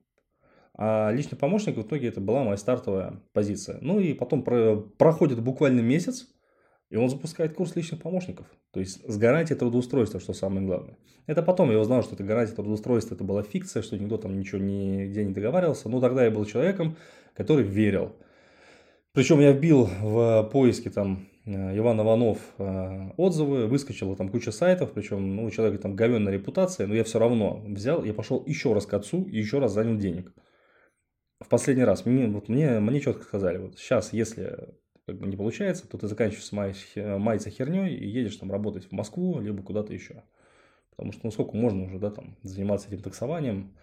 А 0.78 1.11
личный 1.11 1.38
помощник 1.38 1.76
в 1.76 1.82
итоге 1.82 2.08
это 2.08 2.20
была 2.20 2.44
моя 2.44 2.56
стартовая 2.56 3.23
позиция. 3.32 3.78
Ну 3.82 4.00
и 4.00 4.14
потом 4.14 4.42
про, 4.42 4.76
проходит 4.76 5.42
буквально 5.42 5.80
месяц, 5.80 6.28
и 6.90 6.96
он 6.96 7.08
запускает 7.08 7.54
курс 7.54 7.76
личных 7.76 8.00
помощников. 8.00 8.46
То 8.73 8.80
есть 8.80 9.02
с 9.11 9.18
гарантией 9.18 9.58
трудоустройства, 9.58 10.20
что 10.20 10.32
самое 10.32 10.66
главное. 10.66 10.96
Это 11.26 11.42
потом 11.42 11.70
я 11.70 11.78
узнал, 11.78 12.02
что 12.02 12.14
это 12.14 12.25
гарантия 12.25 12.54
трудоустройства, 12.54 13.14
это 13.14 13.25
была 13.25 13.42
фикция, 13.42 13.82
что 13.82 13.99
никто 13.99 14.16
там 14.16 14.38
ничего 14.38 14.61
нигде 14.61 15.25
не 15.25 15.32
договаривался. 15.32 15.88
Но 15.88 16.00
тогда 16.00 16.25
я 16.25 16.30
был 16.30 16.44
человеком, 16.44 16.96
который 17.35 17.64
верил. 17.64 18.14
Причем 19.16 19.40
я 19.40 19.52
вбил 19.52 19.88
в 20.02 20.50
поиске 20.52 20.90
там 20.90 21.26
э, 21.46 21.78
Иван 21.78 21.99
Иванов 22.02 22.38
э, 22.58 23.11
отзывы, 23.16 23.66
выскочила 23.66 24.14
там 24.14 24.28
куча 24.28 24.52
сайтов, 24.52 24.92
причем 24.92 25.37
ну, 25.37 25.46
у 25.46 25.50
человека 25.50 25.82
там 25.82 25.96
говенная 25.96 26.35
репутация, 26.35 26.87
но 26.87 26.94
я 26.94 27.02
все 27.02 27.18
равно 27.18 27.62
взял, 27.66 28.04
я 28.04 28.12
пошел 28.12 28.44
еще 28.46 28.75
раз 28.75 28.85
к 28.85 28.92
отцу 28.92 29.25
и 29.25 29.38
еще 29.38 29.58
раз 29.58 29.73
занял 29.73 29.96
денег 29.96 30.35
в 31.40 31.49
последний 31.49 31.85
раз, 31.85 32.04
мне, 32.04 32.26
вот 32.26 32.50
мне, 32.50 32.78
мне 32.80 33.00
четко 33.00 33.23
сказали, 33.23 33.56
вот 33.56 33.78
сейчас, 33.78 34.12
если 34.12 34.75
как 35.06 35.18
бы 35.18 35.26
не 35.26 35.37
получается, 35.38 35.88
то 35.88 35.96
ты 35.96 36.08
заканчиваешь 36.08 36.52
маяться 37.18 37.49
херней 37.49 37.94
и 37.94 38.06
едешь 38.06 38.37
там 38.37 38.52
работать 38.52 38.85
в 38.85 38.92
Москву, 38.92 39.40
либо 39.40 39.62
куда-то 39.62 39.94
еще. 39.94 40.25
Потому 40.90 41.12
что 41.12 41.23
ну 41.25 41.30
сколько 41.30 41.56
можно 41.56 41.85
уже, 41.85 41.99
да, 41.99 42.11
там, 42.11 42.37
заниматься 42.42 42.88
этим 42.88 43.02
таксованием. 43.02 43.76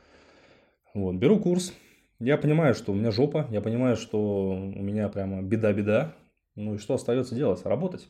Вот, 0.94 1.16
беру 1.16 1.40
курс. 1.40 1.74
Я 2.24 2.38
понимаю, 2.38 2.74
что 2.74 2.94
у 2.94 2.96
меня 2.96 3.12
жопа, 3.12 3.48
я 3.52 3.60
понимаю, 3.60 3.98
что 3.98 4.52
у 4.52 4.82
меня 4.82 5.10
прямо 5.10 5.42
беда-беда. 5.42 6.16
Ну 6.56 6.76
и 6.76 6.78
что 6.78 6.94
остается 6.94 7.36
делать? 7.36 7.66
Работать. 7.66 8.08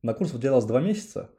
На 0.00 0.14
курс 0.14 0.32
делалось 0.32 0.64
два 0.64 0.80
месяца, 0.80 1.30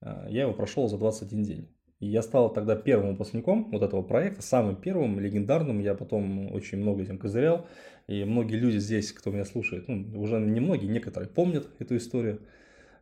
а, 0.00 0.28
я 0.28 0.42
его 0.42 0.52
прошел 0.52 0.86
за 0.86 0.96
21 0.96 1.42
день. 1.42 1.68
И 1.98 2.06
я 2.06 2.22
стал 2.22 2.52
тогда 2.52 2.76
первым 2.76 3.10
выпускником 3.10 3.68
вот 3.72 3.82
этого 3.82 4.02
проекта, 4.02 4.42
самым 4.42 4.76
первым, 4.76 5.18
легендарным. 5.18 5.80
Я 5.80 5.96
потом 5.96 6.52
очень 6.52 6.78
много 6.78 7.02
этим 7.02 7.18
козырял. 7.18 7.66
И 8.06 8.22
многие 8.22 8.54
люди 8.54 8.76
здесь, 8.76 9.12
кто 9.12 9.32
меня 9.32 9.44
слушает, 9.44 9.88
ну, 9.88 10.20
уже 10.20 10.38
не 10.38 10.60
многие, 10.60 10.86
некоторые 10.86 11.28
помнят 11.28 11.68
эту 11.80 11.96
историю. 11.96 12.42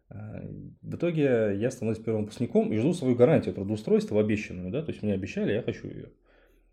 А, 0.09 0.43
в 0.81 0.95
итоге 0.95 1.55
я 1.59 1.71
становлюсь 1.71 2.03
первым 2.03 2.23
выпускником 2.23 2.73
и 2.73 2.79
жду 2.79 2.95
свою 2.95 3.15
гарантию 3.15 3.55
трудоустройства 3.55 4.21
обещанную. 4.21 4.71
Да? 4.71 4.81
То 4.81 4.91
есть 4.91 5.03
мне 5.03 5.13
обещали, 5.13 5.53
я 5.53 5.61
хочу 5.61 5.87
ее. 5.87 6.09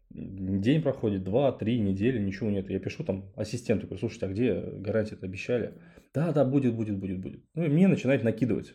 День 0.09 0.81
проходит, 0.81 1.23
два, 1.23 1.51
три 1.51 1.79
недели, 1.79 2.19
ничего 2.19 2.49
нет. 2.49 2.69
Я 2.69 2.79
пишу 2.79 3.03
там 3.03 3.31
ассистенту, 3.35 3.85
говорю, 3.85 3.99
слушайте, 3.99 4.25
а 4.25 4.29
где 4.29 4.53
гарантия 4.59 5.15
это 5.15 5.27
обещали? 5.27 5.75
Да, 6.13 6.31
да, 6.31 6.43
будет, 6.45 6.73
будет, 6.73 6.97
будет, 6.97 7.19
будет. 7.19 7.43
Ну 7.53 7.65
и 7.65 7.69
мне 7.69 7.87
начинает 7.87 8.23
накидывать 8.23 8.73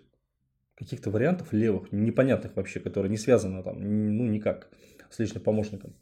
каких-то 0.77 1.11
вариантов 1.11 1.53
левых, 1.53 1.91
непонятных 1.93 2.55
вообще, 2.55 2.79
которые 2.79 3.11
не 3.11 3.17
связаны 3.17 3.63
там, 3.63 3.81
ну, 3.81 4.25
никак 4.27 4.71
с 5.11 5.19
личным 5.19 5.43
помощником. 5.43 5.97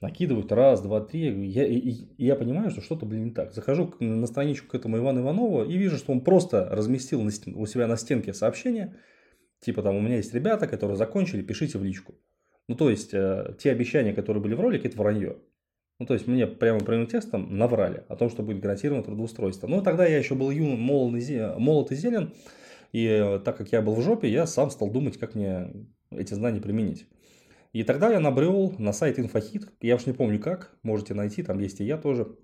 Накидывают 0.00 0.52
раз, 0.52 0.80
два, 0.80 1.00
три. 1.00 1.48
Я, 1.48 1.66
и, 1.66 1.76
и 1.76 2.24
я 2.24 2.36
понимаю, 2.36 2.70
что 2.70 2.80
что-то, 2.80 3.04
блин, 3.04 3.24
не 3.24 3.30
так. 3.32 3.52
Захожу 3.52 3.94
на 4.00 4.26
страничку 4.26 4.68
к 4.68 4.74
этому 4.74 4.96
Ивану 4.96 5.20
Иванову 5.22 5.64
и 5.64 5.76
вижу, 5.76 5.96
что 5.96 6.12
он 6.12 6.20
просто 6.20 6.68
разместил 6.70 7.20
на, 7.20 7.30
у 7.56 7.66
себя 7.66 7.88
на 7.88 7.96
стенке 7.96 8.32
сообщение. 8.32 8.96
Типа 9.60 9.82
там, 9.82 9.96
у 9.96 10.00
меня 10.00 10.16
есть 10.16 10.32
ребята, 10.32 10.68
которые 10.68 10.96
закончили, 10.96 11.42
пишите 11.42 11.78
в 11.78 11.84
личку. 11.84 12.14
Ну, 12.68 12.74
то 12.74 12.90
есть, 12.90 13.14
э, 13.14 13.54
те 13.58 13.70
обещания, 13.70 14.12
которые 14.12 14.42
были 14.42 14.54
в 14.54 14.60
ролике, 14.60 14.88
это 14.88 14.98
вранье. 14.98 15.38
Ну, 15.98 16.06
то 16.06 16.14
есть, 16.14 16.26
мне 16.26 16.46
прямо 16.46 16.80
прямым 16.80 17.06
текстом 17.06 17.56
наврали 17.56 18.04
о 18.08 18.16
том, 18.16 18.28
что 18.30 18.42
будет 18.42 18.60
гарантировано 18.60 19.02
трудоустройство. 19.02 19.66
Но 19.66 19.80
тогда 19.80 20.06
я 20.06 20.18
еще 20.18 20.34
был 20.34 20.50
юн, 20.50 20.78
молод 20.78 21.20
и, 21.22 21.54
молод 21.56 21.90
и 21.90 21.96
зелен. 21.96 22.32
И 22.92 23.06
э, 23.06 23.40
так 23.40 23.56
как 23.56 23.72
я 23.72 23.82
был 23.82 23.94
в 23.94 24.02
жопе, 24.02 24.28
я 24.28 24.46
сам 24.46 24.70
стал 24.70 24.90
думать, 24.90 25.18
как 25.18 25.34
мне 25.34 25.72
эти 26.10 26.34
знания 26.34 26.60
применить. 26.60 27.06
И 27.72 27.84
тогда 27.84 28.10
я 28.10 28.20
набрел 28.20 28.74
на 28.78 28.92
сайт 28.92 29.18
Инфохит, 29.18 29.70
я 29.80 29.96
уж 29.96 30.06
не 30.06 30.12
помню 30.12 30.40
как, 30.40 30.76
можете 30.82 31.14
найти, 31.14 31.42
там 31.42 31.58
есть 31.58 31.80
и 31.80 31.84
я 31.84 31.98
тоже. 31.98 32.34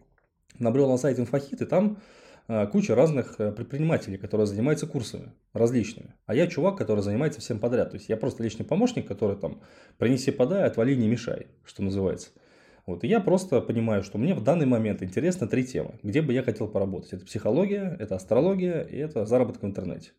Набрел 0.59 0.88
на 0.88 0.99
сайт 0.99 1.19
Инфохит, 1.19 1.62
и 1.62 1.66
там 1.66 1.99
куча 2.46 2.94
разных 2.94 3.40
э, 3.40 3.52
предпринимателей, 3.52 4.18
которые 4.18 4.46
занимаются 4.46 4.86
курсами 4.86 5.32
различными. 5.52 6.14
А 6.26 6.34
я 6.34 6.46
чувак, 6.46 6.76
который 6.76 7.00
занимается 7.00 7.40
всем 7.40 7.58
подряд. 7.58 7.90
То 7.90 7.96
есть 7.96 8.08
я 8.08 8.16
просто 8.16 8.42
личный 8.42 8.66
помощник, 8.66 9.08
который 9.08 9.36
там 9.36 9.62
принеси, 9.96 10.30
подай, 10.30 10.64
отвали, 10.64 10.94
не 10.94 11.08
мешай, 11.08 11.46
что 11.64 11.82
называется. 11.82 12.30
Вот, 12.86 13.02
и 13.02 13.08
я 13.08 13.20
просто 13.20 13.62
понимаю, 13.62 14.02
что 14.02 14.18
мне 14.18 14.34
в 14.34 14.42
данный 14.42 14.66
момент 14.66 15.02
интересно 15.02 15.48
три 15.48 15.64
темы, 15.64 15.98
где 16.02 16.20
бы 16.20 16.34
я 16.34 16.42
хотел 16.42 16.68
поработать. 16.68 17.14
Это 17.14 17.24
психология, 17.24 17.96
это 17.98 18.14
астрология 18.16 18.82
и 18.82 18.98
это 18.98 19.24
заработок 19.24 19.62
в 19.62 19.66
интернете. 19.66 20.10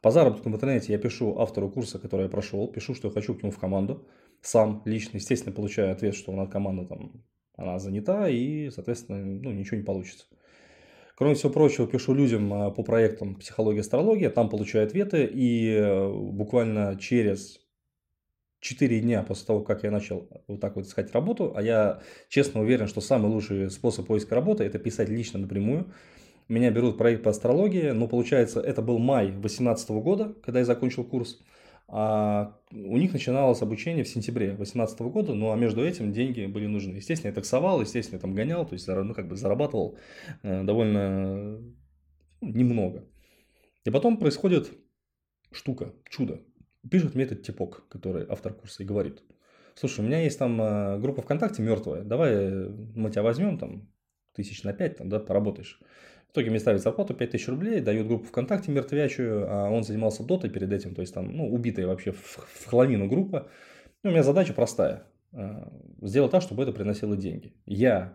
По 0.00 0.10
заработку 0.10 0.48
в 0.48 0.54
интернете 0.54 0.90
я 0.92 0.98
пишу 0.98 1.38
автору 1.38 1.68
курса, 1.70 1.98
который 1.98 2.22
я 2.22 2.28
прошел, 2.30 2.66
пишу, 2.68 2.94
что 2.94 3.08
я 3.08 3.14
хочу 3.14 3.34
к 3.34 3.42
нему 3.42 3.52
в 3.52 3.58
команду. 3.58 4.06
Сам 4.40 4.80
лично, 4.86 5.18
естественно, 5.18 5.54
получаю 5.54 5.92
ответ, 5.92 6.14
что 6.14 6.32
у 6.32 6.36
нас 6.36 6.48
команда 6.48 6.86
там, 6.86 7.24
она 7.56 7.78
занята 7.78 8.26
и, 8.30 8.70
соответственно, 8.70 9.22
ну, 9.22 9.52
ничего 9.52 9.76
не 9.76 9.84
получится. 9.84 10.24
Кроме 11.16 11.34
всего 11.34 11.52
прочего, 11.52 11.86
пишу 11.86 12.12
людям 12.12 12.52
а, 12.52 12.70
по 12.70 12.82
проектам 12.82 13.36
психология, 13.36 13.80
астрология, 13.80 14.30
там 14.30 14.48
получаю 14.48 14.86
ответы, 14.86 15.24
и 15.24 15.70
э, 15.70 16.12
буквально 16.12 16.98
через 16.98 17.60
4 18.60 19.00
дня 19.00 19.22
после 19.22 19.46
того, 19.46 19.60
как 19.60 19.84
я 19.84 19.92
начал 19.92 20.28
вот 20.48 20.60
так 20.60 20.74
вот 20.74 20.86
искать 20.86 21.12
работу, 21.12 21.52
а 21.54 21.62
я 21.62 22.00
честно 22.28 22.62
уверен, 22.62 22.88
что 22.88 23.00
самый 23.00 23.30
лучший 23.30 23.70
способ 23.70 24.06
поиска 24.06 24.34
работы– 24.34 24.64
это 24.64 24.78
писать 24.78 25.08
лично 25.08 25.38
напрямую. 25.38 25.92
Меня 26.48 26.70
берут 26.70 26.98
проект 26.98 27.22
по 27.22 27.30
астрологии, 27.30 27.90
но 27.90 28.08
получается, 28.08 28.60
это 28.60 28.82
был 28.82 28.98
май 28.98 29.26
2018 29.28 29.90
года, 29.90 30.34
когда 30.42 30.60
я 30.60 30.64
закончил 30.64 31.04
курс. 31.04 31.40
А 31.86 32.58
у 32.72 32.96
них 32.96 33.12
начиналось 33.12 33.62
обучение 33.62 34.04
в 34.04 34.08
сентябре 34.08 34.48
2018 34.48 35.00
года, 35.00 35.34
ну 35.34 35.52
а 35.52 35.56
между 35.56 35.84
этим 35.84 36.12
деньги 36.12 36.46
были 36.46 36.66
нужны. 36.66 36.96
Естественно, 36.96 37.30
я 37.30 37.34
таксовал, 37.34 37.80
естественно, 37.80 38.16
я 38.16 38.20
там 38.20 38.34
гонял, 38.34 38.66
то 38.66 38.72
есть 38.72 38.88
ну, 38.88 39.14
как 39.14 39.28
бы 39.28 39.36
зарабатывал 39.36 39.98
э, 40.42 40.62
довольно 40.62 41.58
ну, 42.40 42.48
немного. 42.48 43.04
И 43.84 43.90
потом 43.90 44.16
происходит 44.16 44.72
штука, 45.52 45.92
чудо 46.08 46.40
пишет 46.90 47.14
мне 47.14 47.24
этот 47.24 47.42
типок, 47.42 47.86
который 47.88 48.26
автор 48.28 48.52
курса 48.52 48.82
и 48.82 48.86
говорит, 48.86 49.22
слушай, 49.74 50.00
у 50.00 50.02
меня 50.02 50.20
есть 50.20 50.38
там 50.38 50.60
э, 50.60 50.98
группа 50.98 51.22
ВКонтакте 51.22 51.62
мертвая, 51.62 52.02
давай 52.02 52.68
мы 52.94 53.10
тебя 53.10 53.22
возьмем 53.22 53.58
там 53.58 53.88
тысяч 54.34 54.62
на 54.64 54.72
пять, 54.72 54.96
там, 54.96 55.08
да, 55.08 55.20
поработаешь. 55.20 55.80
В 56.34 56.36
итоге 56.36 56.50
мне 56.50 56.58
ставят 56.58 56.82
зарплату 56.82 57.14
5000 57.14 57.46
рублей, 57.46 57.80
дают 57.80 58.08
группу 58.08 58.26
ВКонтакте 58.26 58.72
мертвячую, 58.72 59.46
а 59.48 59.70
он 59.70 59.84
занимался 59.84 60.24
дотой 60.24 60.50
перед 60.50 60.72
этим, 60.72 60.92
то 60.92 61.00
есть 61.00 61.14
там, 61.14 61.30
ну, 61.30 61.48
убитая 61.48 61.86
вообще 61.86 62.10
в, 62.10 62.18
в 62.18 62.66
хламину 62.66 63.06
группа. 63.06 63.46
Ну, 64.02 64.10
у 64.10 64.12
меня 64.12 64.24
задача 64.24 64.52
простая. 64.52 65.04
Э, 65.30 65.68
сделать 66.02 66.32
так, 66.32 66.42
чтобы 66.42 66.64
это 66.64 66.72
приносило 66.72 67.16
деньги. 67.16 67.54
Я 67.66 68.14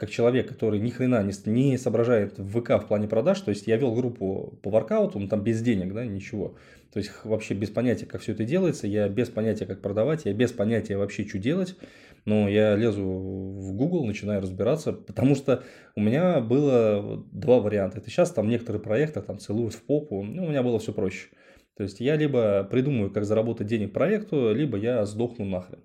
как 0.00 0.08
человек, 0.08 0.48
который 0.48 0.80
ни 0.80 0.88
хрена 0.88 1.22
не, 1.22 1.50
не 1.50 1.76
соображает 1.76 2.38
в 2.38 2.58
ВК 2.58 2.82
в 2.82 2.88
плане 2.88 3.06
продаж, 3.06 3.38
то 3.42 3.50
есть 3.50 3.66
я 3.66 3.76
вел 3.76 3.94
группу 3.94 4.58
по 4.62 4.70
воркауту, 4.70 5.18
ну, 5.18 5.28
там 5.28 5.44
без 5.44 5.60
денег, 5.60 5.92
да, 5.92 6.06
ничего. 6.06 6.56
То 6.90 7.00
есть 7.00 7.12
вообще 7.22 7.52
без 7.52 7.68
понятия, 7.68 8.06
как 8.06 8.22
все 8.22 8.32
это 8.32 8.44
делается, 8.44 8.86
я 8.86 9.10
без 9.10 9.28
понятия, 9.28 9.66
как 9.66 9.82
продавать, 9.82 10.24
я 10.24 10.32
без 10.32 10.52
понятия 10.52 10.96
вообще, 10.96 11.28
что 11.28 11.36
делать. 11.38 11.76
Но 12.24 12.48
я 12.48 12.76
лезу 12.76 13.04
в 13.04 13.74
Google, 13.74 14.06
начинаю 14.06 14.40
разбираться, 14.40 14.94
потому 14.94 15.34
что 15.34 15.64
у 15.94 16.00
меня 16.00 16.40
было 16.40 17.22
два 17.30 17.60
варианта. 17.60 17.98
Это 17.98 18.08
сейчас 18.08 18.30
там 18.30 18.48
некоторые 18.48 18.80
проекты 18.80 19.20
там 19.20 19.38
целуют 19.38 19.74
в 19.74 19.82
попу, 19.82 20.22
ну, 20.22 20.46
у 20.46 20.48
меня 20.48 20.62
было 20.62 20.78
все 20.78 20.94
проще. 20.94 21.28
То 21.76 21.82
есть 21.82 22.00
я 22.00 22.16
либо 22.16 22.64
придумаю, 22.64 23.10
как 23.10 23.26
заработать 23.26 23.66
денег 23.66 23.92
проекту, 23.92 24.54
либо 24.54 24.78
я 24.78 25.04
сдохну 25.04 25.44
нахрен. 25.44 25.80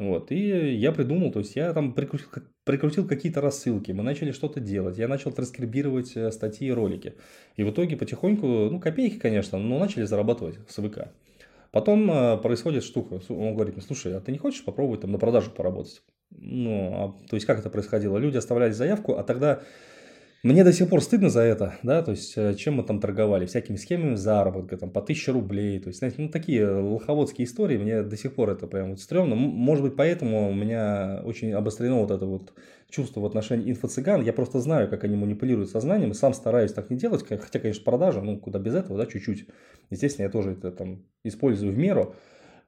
Вот, 0.00 0.32
и 0.32 0.76
я 0.76 0.92
придумал, 0.92 1.30
то 1.30 1.40
есть 1.40 1.56
я 1.56 1.74
там 1.74 1.92
прикрутил, 1.92 2.26
прикрутил 2.64 3.06
какие-то 3.06 3.42
рассылки, 3.42 3.92
мы 3.92 4.02
начали 4.02 4.32
что-то 4.32 4.58
делать, 4.58 4.96
я 4.96 5.08
начал 5.08 5.30
транскрибировать 5.30 6.16
э, 6.16 6.32
статьи 6.32 6.68
и 6.68 6.72
ролики. 6.72 7.16
И 7.56 7.64
в 7.64 7.70
итоге 7.70 7.98
потихоньку, 7.98 8.46
ну 8.46 8.80
копейки, 8.80 9.18
конечно, 9.18 9.58
но 9.58 9.78
начали 9.78 10.04
зарабатывать 10.04 10.58
с 10.68 10.80
ВК. 10.80 11.08
Потом 11.70 12.10
э, 12.10 12.38
происходит 12.38 12.82
штука, 12.82 13.20
он 13.28 13.54
говорит 13.54 13.74
мне, 13.76 13.84
слушай, 13.84 14.16
а 14.16 14.20
ты 14.20 14.32
не 14.32 14.38
хочешь 14.38 14.64
попробовать 14.64 15.02
там 15.02 15.12
на 15.12 15.18
продажу 15.18 15.50
поработать? 15.50 16.00
Ну, 16.30 16.90
а, 16.94 17.28
то 17.28 17.36
есть 17.36 17.46
как 17.46 17.58
это 17.58 17.68
происходило? 17.68 18.16
Люди 18.16 18.38
оставляли 18.38 18.72
заявку, 18.72 19.16
а 19.16 19.22
тогда 19.22 19.60
мне 20.42 20.64
до 20.64 20.72
сих 20.72 20.88
пор 20.88 21.02
стыдно 21.02 21.28
за 21.28 21.40
это, 21.42 21.74
да, 21.82 22.02
то 22.02 22.12
есть, 22.12 22.32
э, 22.36 22.54
чем 22.54 22.74
мы 22.74 22.82
там 22.82 22.98
торговали, 22.98 23.44
всякими 23.44 23.76
схемами 23.76 24.14
заработка, 24.14 24.78
там, 24.78 24.90
по 24.90 25.02
1000 25.02 25.32
рублей, 25.32 25.78
то 25.80 25.88
есть, 25.88 25.98
знаете, 25.98 26.16
ну, 26.22 26.30
такие 26.30 26.66
лоховодские 26.66 27.46
истории, 27.46 27.76
мне 27.76 28.02
до 28.02 28.16
сих 28.16 28.34
пор 28.34 28.50
это 28.50 28.66
прям 28.66 28.90
вот 28.90 29.00
стрёмно, 29.00 29.34
может 29.34 29.84
быть, 29.84 29.96
поэтому 29.96 30.50
у 30.50 30.54
меня 30.54 31.20
очень 31.24 31.52
обострено 31.52 32.00
вот 32.00 32.10
это 32.10 32.24
вот 32.24 32.54
чувство 32.88 33.20
в 33.20 33.26
отношении 33.26 33.70
инфо-цыган, 33.70 34.22
я 34.22 34.32
просто 34.32 34.60
знаю, 34.60 34.88
как 34.88 35.04
они 35.04 35.14
манипулируют 35.14 35.68
сознанием, 35.68 36.12
и 36.12 36.14
сам 36.14 36.32
стараюсь 36.32 36.72
так 36.72 36.88
не 36.88 36.96
делать, 36.96 37.22
хотя, 37.28 37.58
конечно, 37.58 37.84
продажа, 37.84 38.22
ну, 38.22 38.38
куда 38.38 38.58
без 38.58 38.74
этого, 38.74 38.98
да, 38.98 39.04
чуть-чуть, 39.04 39.46
естественно, 39.90 40.24
я 40.24 40.30
тоже 40.30 40.52
это 40.52 40.72
там 40.72 41.04
использую 41.22 41.72
в 41.72 41.76
меру, 41.76 42.14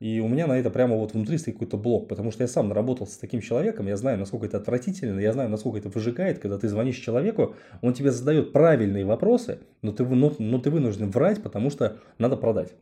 и 0.02 0.18
у 0.18 0.26
меня 0.26 0.48
на 0.48 0.58
это 0.58 0.68
прямо 0.68 0.96
вот 0.96 1.14
внутри 1.14 1.38
стоит 1.38 1.54
какой-то 1.54 1.76
блок, 1.76 2.08
потому 2.08 2.32
что 2.32 2.42
я 2.42 2.48
сам 2.48 2.66
наработался 2.66 3.14
с 3.14 3.18
таким 3.18 3.40
человеком, 3.40 3.86
я 3.86 3.96
знаю, 3.96 4.18
насколько 4.18 4.46
это 4.46 4.56
отвратительно, 4.56 5.20
я 5.20 5.32
знаю, 5.32 5.48
насколько 5.48 5.78
это 5.78 5.90
выжигает, 5.90 6.40
когда 6.40 6.58
ты 6.58 6.68
звонишь 6.68 6.96
человеку, 6.96 7.54
он 7.82 7.94
тебе 7.94 8.10
задает 8.10 8.52
правильные 8.52 9.04
вопросы, 9.04 9.60
но 9.80 9.92
ты, 9.92 10.04
но, 10.04 10.34
но 10.36 10.58
ты 10.58 10.70
вынужден 10.70 11.08
врать, 11.08 11.40
потому 11.40 11.70
что 11.70 11.98
надо 12.18 12.36
продать. 12.36 12.74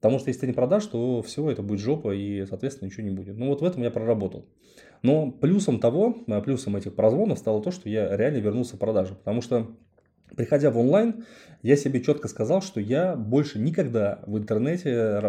Потому 0.00 0.20
что 0.20 0.28
если 0.28 0.42
ты 0.42 0.46
не 0.46 0.52
продашь, 0.52 0.86
то 0.86 1.20
все, 1.22 1.50
это 1.50 1.62
будет 1.62 1.80
жопа 1.80 2.14
и, 2.14 2.46
соответственно, 2.46 2.86
ничего 2.86 3.02
не 3.02 3.10
будет. 3.10 3.36
Ну 3.36 3.48
вот 3.48 3.60
в 3.60 3.64
этом 3.64 3.82
я 3.82 3.90
проработал. 3.90 4.46
Но 5.02 5.32
плюсом 5.32 5.80
того, 5.80 6.12
плюсом 6.44 6.76
этих 6.76 6.94
прозвонов 6.94 7.40
стало 7.40 7.60
то, 7.60 7.72
что 7.72 7.88
я 7.88 8.16
реально 8.16 8.38
вернулся 8.38 8.76
в 8.76 8.78
продажи. 8.78 9.16
Потому 9.16 9.42
что 9.42 9.66
Приходя 10.36 10.70
в 10.70 10.78
онлайн, 10.78 11.24
я 11.62 11.76
себе 11.76 12.02
четко 12.02 12.28
сказал, 12.28 12.62
что 12.62 12.80
я 12.80 13.16
больше 13.16 13.58
никогда 13.58 14.20
в 14.26 14.38
интернете 14.38 15.20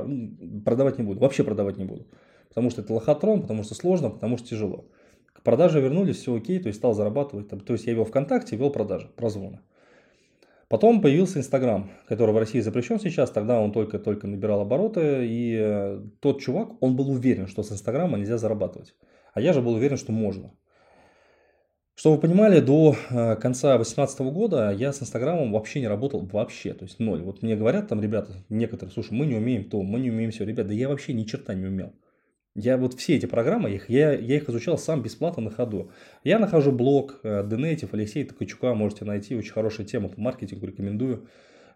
продавать 0.64 0.98
не 0.98 1.04
буду, 1.04 1.20
вообще 1.20 1.44
продавать 1.44 1.78
не 1.78 1.86
буду. 1.86 2.08
Потому 2.50 2.70
что 2.70 2.82
это 2.82 2.94
лохотрон, 2.94 3.42
потому 3.42 3.64
что 3.64 3.76
сложно, 3.76 4.10
потому 4.10 4.38
что 4.38 4.48
тяжело. 4.48 4.86
К 5.34 5.42
продаже 5.42 5.80
вернулись, 5.80 6.18
все 6.18 6.36
окей, 6.36 6.60
то 6.60 6.68
есть 6.68 6.80
стал 6.80 6.94
зарабатывать. 6.94 7.48
То 7.48 7.74
есть 7.74 7.86
я 7.86 7.94
вел 7.94 8.06
ВКонтакте, 8.06 8.56
вел 8.56 8.72
продажи, 8.72 9.10
прозвоны. 9.16 9.60
Потом 10.70 11.02
появился 11.02 11.40
Инстаграм, 11.40 11.90
который 12.08 12.32
в 12.32 12.38
России 12.38 12.60
запрещен 12.60 13.00
сейчас, 13.00 13.32
тогда 13.32 13.60
он 13.60 13.72
только-только 13.72 14.28
набирал 14.28 14.62
обороты, 14.62 15.26
и 15.26 15.58
э, 15.60 16.02
тот 16.20 16.42
чувак, 16.42 16.70
он 16.80 16.96
был 16.96 17.10
уверен, 17.10 17.48
что 17.48 17.64
с 17.64 17.72
Инстаграма 17.72 18.20
нельзя 18.20 18.38
зарабатывать. 18.38 18.94
А 19.34 19.42
я 19.42 19.52
же 19.54 19.62
был 19.64 19.74
уверен, 19.74 19.98
что 19.98 20.12
можно. 20.12 20.52
Чтобы 22.00 22.16
вы 22.16 22.22
понимали, 22.22 22.62
до 22.62 22.96
э, 23.10 23.36
конца 23.36 23.76
2018 23.76 24.20
года 24.32 24.72
я 24.72 24.94
с 24.94 25.02
Инстаграмом 25.02 25.52
вообще 25.52 25.82
не 25.82 25.90
работал 25.90 26.26
вообще, 26.26 26.74
то 26.74 26.86
есть 26.86 26.98
ноль. 26.98 27.22
Вот 27.22 27.42
мне 27.42 27.58
говорят 27.58 27.90
там 27.90 28.02
ребята, 28.02 28.42
некоторые, 28.48 28.94
слушай, 28.94 29.12
мы 29.12 29.26
не 29.26 29.36
умеем 29.36 29.70
то, 29.70 29.84
мы 29.84 30.00
не 30.00 30.10
умеем 30.10 30.32
все. 30.32 30.46
Ребята, 30.46 30.70
да 30.70 30.76
я 30.76 30.88
вообще 30.88 31.12
ни 31.12 31.26
черта 31.26 31.56
не 31.56 31.66
умел. 31.66 31.92
Я 32.56 32.78
вот 32.78 32.94
все 32.94 33.18
эти 33.18 33.26
программы, 33.26 33.72
их, 33.72 33.90
я, 33.90 34.14
я 34.14 34.38
их 34.38 34.48
изучал 34.48 34.78
сам 34.78 35.02
бесплатно 35.02 35.44
на 35.44 35.52
ходу. 35.52 35.92
Я 36.24 36.40
нахожу 36.40 36.72
блог 36.72 37.20
Денейтив, 37.22 37.94
Алексей 37.94 38.24
Ткачука, 38.24 38.74
можете 38.76 39.04
найти, 39.04 39.36
очень 39.36 39.52
хорошая 39.52 39.86
тема 39.86 40.08
по 40.08 40.22
маркетингу, 40.22 40.68
рекомендую. 40.68 41.28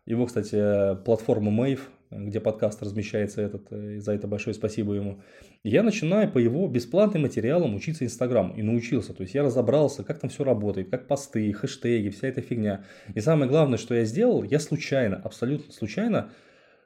Его, 0.06 0.26
кстати, 0.26 0.96
платформа 1.04 1.52
Mave, 1.52 1.82
где 2.18 2.40
подкаст 2.40 2.82
размещается 2.82 3.42
этот, 3.42 3.72
и 3.72 4.00
за 4.00 4.14
это 4.14 4.28
большое 4.28 4.54
спасибо 4.54 4.94
ему. 4.94 5.22
Я 5.64 5.84
начинаю 5.84 6.32
по 6.32 6.38
его 6.38 6.68
бесплатным 6.68 7.24
материалам 7.24 7.76
учиться 7.76 8.06
Инстаграму 8.06 8.56
и 8.56 8.62
научился. 8.62 9.14
То 9.14 9.24
есть 9.24 9.34
я 9.34 9.44
разобрался, 9.44 10.04
как 10.04 10.20
там 10.20 10.30
все 10.30 10.44
работает, 10.44 10.90
как 10.90 11.08
посты, 11.08 11.52
хэштеги, 11.54 12.10
вся 12.10 12.28
эта 12.28 12.42
фигня. 12.42 12.86
И 13.16 13.20
самое 13.22 13.50
главное, 13.50 13.78
что 13.78 13.96
я 13.96 14.06
сделал, 14.06 14.44
я 14.44 14.60
случайно, 14.60 15.18
абсолютно 15.18 15.74
случайно 15.74 16.30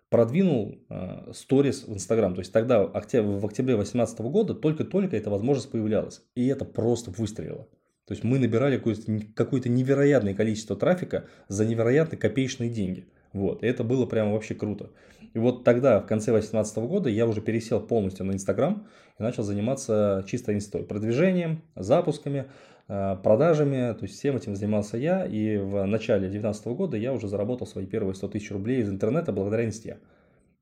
продвинул 0.10 0.80
э, 0.90 1.32
сторис 1.34 1.84
в 1.88 1.94
Инстаграм. 1.94 2.34
То 2.34 2.40
есть 2.40 2.54
тогда, 2.54 2.84
в 2.84 2.96
октябре 2.96 3.76
2018 3.76 4.20
года, 4.22 4.54
только-только 4.54 5.18
эта 5.18 5.30
возможность 5.30 5.72
появлялась. 5.72 6.22
И 6.36 6.48
это 6.48 6.66
просто 6.66 7.12
выстрелило. 7.12 7.68
То 8.08 8.14
есть 8.14 8.24
мы 8.24 8.40
набирали 8.40 8.78
какое-то, 8.78 9.02
какое-то 9.36 9.68
невероятное 9.68 10.34
количество 10.34 10.78
трафика 10.78 11.26
за 11.50 11.66
невероятно 11.66 12.18
копеечные 12.18 12.70
деньги. 12.70 13.08
Вот, 13.34 13.64
и 13.64 13.68
это 13.68 13.84
было 13.84 14.06
прямо 14.06 14.32
вообще 14.32 14.56
круто. 14.56 14.92
И 15.34 15.40
вот 15.40 15.64
тогда, 15.64 16.00
в 16.00 16.06
конце 16.06 16.32
2018 16.32 16.78
года, 16.78 17.10
я 17.10 17.28
уже 17.28 17.42
пересел 17.42 17.80
полностью 17.80 18.26
на 18.26 18.34
Инстаграм 18.34 18.88
и 19.20 19.24
начал 19.24 19.44
заниматься 19.44 20.24
чисто 20.28 20.54
инстой, 20.54 20.84
продвижением, 20.84 21.62
запусками, 21.76 22.46
э, 22.88 23.18
продажами, 23.24 23.94
то 23.94 24.04
есть 24.04 24.16
всем 24.16 24.38
этим 24.38 24.56
занимался 24.56 24.98
я, 24.98 25.26
и 25.26 25.58
в 25.58 25.86
начале 25.86 26.22
2019 26.30 26.68
года 26.68 26.98
я 26.98 27.14
уже 27.14 27.28
заработал 27.28 27.68
свои 27.68 27.86
первые 27.86 28.16
100 28.16 28.28
тысяч 28.30 28.52
рублей 28.52 28.82
из 28.82 28.90
интернета 28.90 29.32
благодаря 29.32 29.66
инсте. 29.66 29.98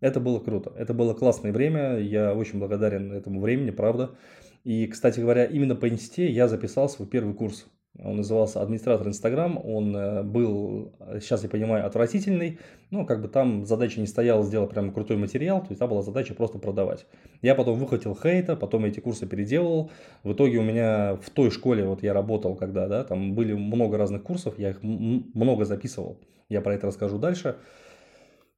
Это 0.01 0.19
было 0.19 0.39
круто, 0.39 0.73
это 0.77 0.93
было 0.93 1.13
классное 1.13 1.51
время, 1.51 1.99
я 1.99 2.33
очень 2.33 2.59
благодарен 2.59 3.11
этому 3.11 3.39
времени, 3.41 3.71
правда. 3.71 4.11
И, 4.63 4.87
кстати 4.87 5.19
говоря, 5.19 5.45
именно 5.45 5.75
по 5.75 5.87
инсте 5.87 6.29
я 6.29 6.47
записал 6.47 6.89
свой 6.89 7.07
первый 7.07 7.33
курс. 7.33 7.67
Он 8.03 8.17
назывался 8.17 8.61
«Администратор 8.61 9.07
Инстаграм». 9.07 9.57
Он 9.63 9.95
э, 9.95 10.23
был, 10.23 10.91
сейчас 11.21 11.43
я 11.43 11.49
понимаю, 11.49 11.85
отвратительный. 11.85 12.59
Но 12.89 13.05
как 13.05 13.21
бы 13.21 13.29
там 13.29 13.65
задача 13.65 14.01
не 14.01 14.07
стояла 14.07 14.43
сделать 14.43 14.71
прям 14.71 14.91
крутой 14.91 15.17
материал. 15.17 15.61
То 15.61 15.67
есть 15.69 15.79
там 15.79 15.89
была 15.89 16.01
задача 16.01 16.33
просто 16.33 16.59
продавать. 16.59 17.05
Я 17.41 17.55
потом 17.55 17.79
выхватил 17.79 18.15
хейта, 18.15 18.55
потом 18.57 18.85
эти 18.85 18.99
курсы 18.99 19.25
переделывал. 19.25 19.91
В 20.23 20.33
итоге 20.33 20.57
у 20.57 20.63
меня 20.63 21.15
в 21.15 21.29
той 21.29 21.51
школе, 21.51 21.85
вот 21.85 22.03
я 22.03 22.13
работал 22.13 22.55
когда, 22.55 22.87
да, 22.87 23.03
там 23.03 23.33
были 23.33 23.53
много 23.53 23.97
разных 23.97 24.23
курсов. 24.23 24.59
Я 24.59 24.71
их 24.71 24.83
много 24.83 25.63
записывал. 25.63 26.19
Я 26.49 26.61
про 26.61 26.75
это 26.75 26.87
расскажу 26.87 27.17
дальше. 27.17 27.55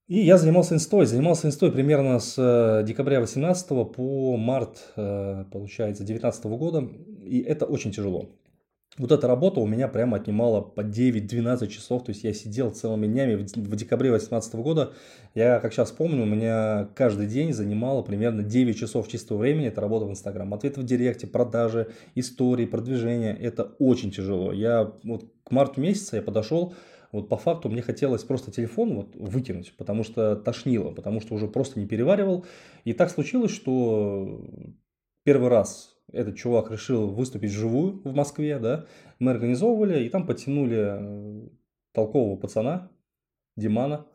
И 0.08 0.20
я 0.20 0.38
занимался 0.38 0.74
инстой. 0.74 1.06
Занимался 1.06 1.48
инстой 1.48 1.72
примерно 1.72 2.20
с 2.20 2.36
э, 2.38 2.84
декабря 2.86 3.20
18 3.20 3.68
по 3.68 4.38
март, 4.38 4.94
э, 4.96 5.44
получается, 5.52 6.04
19 6.04 6.46
года. 6.46 6.88
И 7.24 7.42
это 7.42 7.66
очень 7.66 7.92
тяжело. 7.92 8.30
Вот 8.98 9.12
эта 9.12 9.28
работа 9.28 9.60
у 9.60 9.68
меня 9.68 9.88
прямо 9.88 10.18
отнимала 10.18 10.62
по 10.62 10.82
9-12 10.82 11.68
часов, 11.68 12.04
то 12.04 12.10
есть 12.10 12.24
я 12.24 12.34
сидел 12.34 12.72
целыми 12.72 13.06
днями 13.06 13.36
в 13.36 13.76
декабре 13.76 14.10
2018 14.10 14.56
года. 14.56 14.94
Я, 15.36 15.60
как 15.60 15.72
сейчас 15.72 15.92
помню, 15.92 16.24
у 16.24 16.26
меня 16.26 16.90
каждый 16.96 17.28
день 17.28 17.54
занимало 17.54 18.02
примерно 18.02 18.42
9 18.42 18.76
часов 18.76 19.08
чистого 19.08 19.38
времени, 19.38 19.68
это 19.68 19.82
работа 19.82 20.06
в 20.06 20.10
Инстаграм. 20.10 20.52
Ответы 20.52 20.82
в 20.82 20.84
Директе, 20.84 21.28
продажи, 21.28 21.92
истории, 22.16 22.66
продвижение, 22.66 23.38
это 23.38 23.76
очень 23.78 24.10
тяжело. 24.10 24.52
Я 24.52 24.94
вот 25.04 25.26
к 25.44 25.52
марту 25.52 25.80
месяца 25.80 26.16
я 26.16 26.24
подошел, 26.24 26.74
вот 27.12 27.30
по 27.30 27.38
факту 27.38 27.70
мне 27.70 27.84
хотелось 27.84 28.24
просто 28.24 28.52
телефон 28.52 28.96
вот 28.96 29.16
выкинуть, 29.16 29.74
потому 29.78 30.04
что 30.04 30.36
тошнило, 30.36 30.92
потому 30.92 31.22
что 31.22 31.36
уже 31.36 31.48
просто 31.48 31.80
не 31.80 31.86
переваривал. 31.86 32.46
И 32.84 32.94
так 32.94 33.12
случилось, 33.12 33.52
что 33.52 34.44
первый 35.24 35.50
раз 35.50 35.97
этот 36.12 36.38
чувак 36.38 36.72
решил 36.72 37.10
выступить 37.10 37.52
вживую 37.52 38.02
в 38.04 38.14
Москве, 38.14 38.60
да, 38.60 38.86
мы 39.20 39.32
организовывали, 39.32 40.04
и 40.04 40.10
там 40.10 40.26
подтянули 40.26 40.78
э, 40.78 41.50
толкового 41.94 42.38
пацана, 42.38 42.92
Димана, 43.56 44.06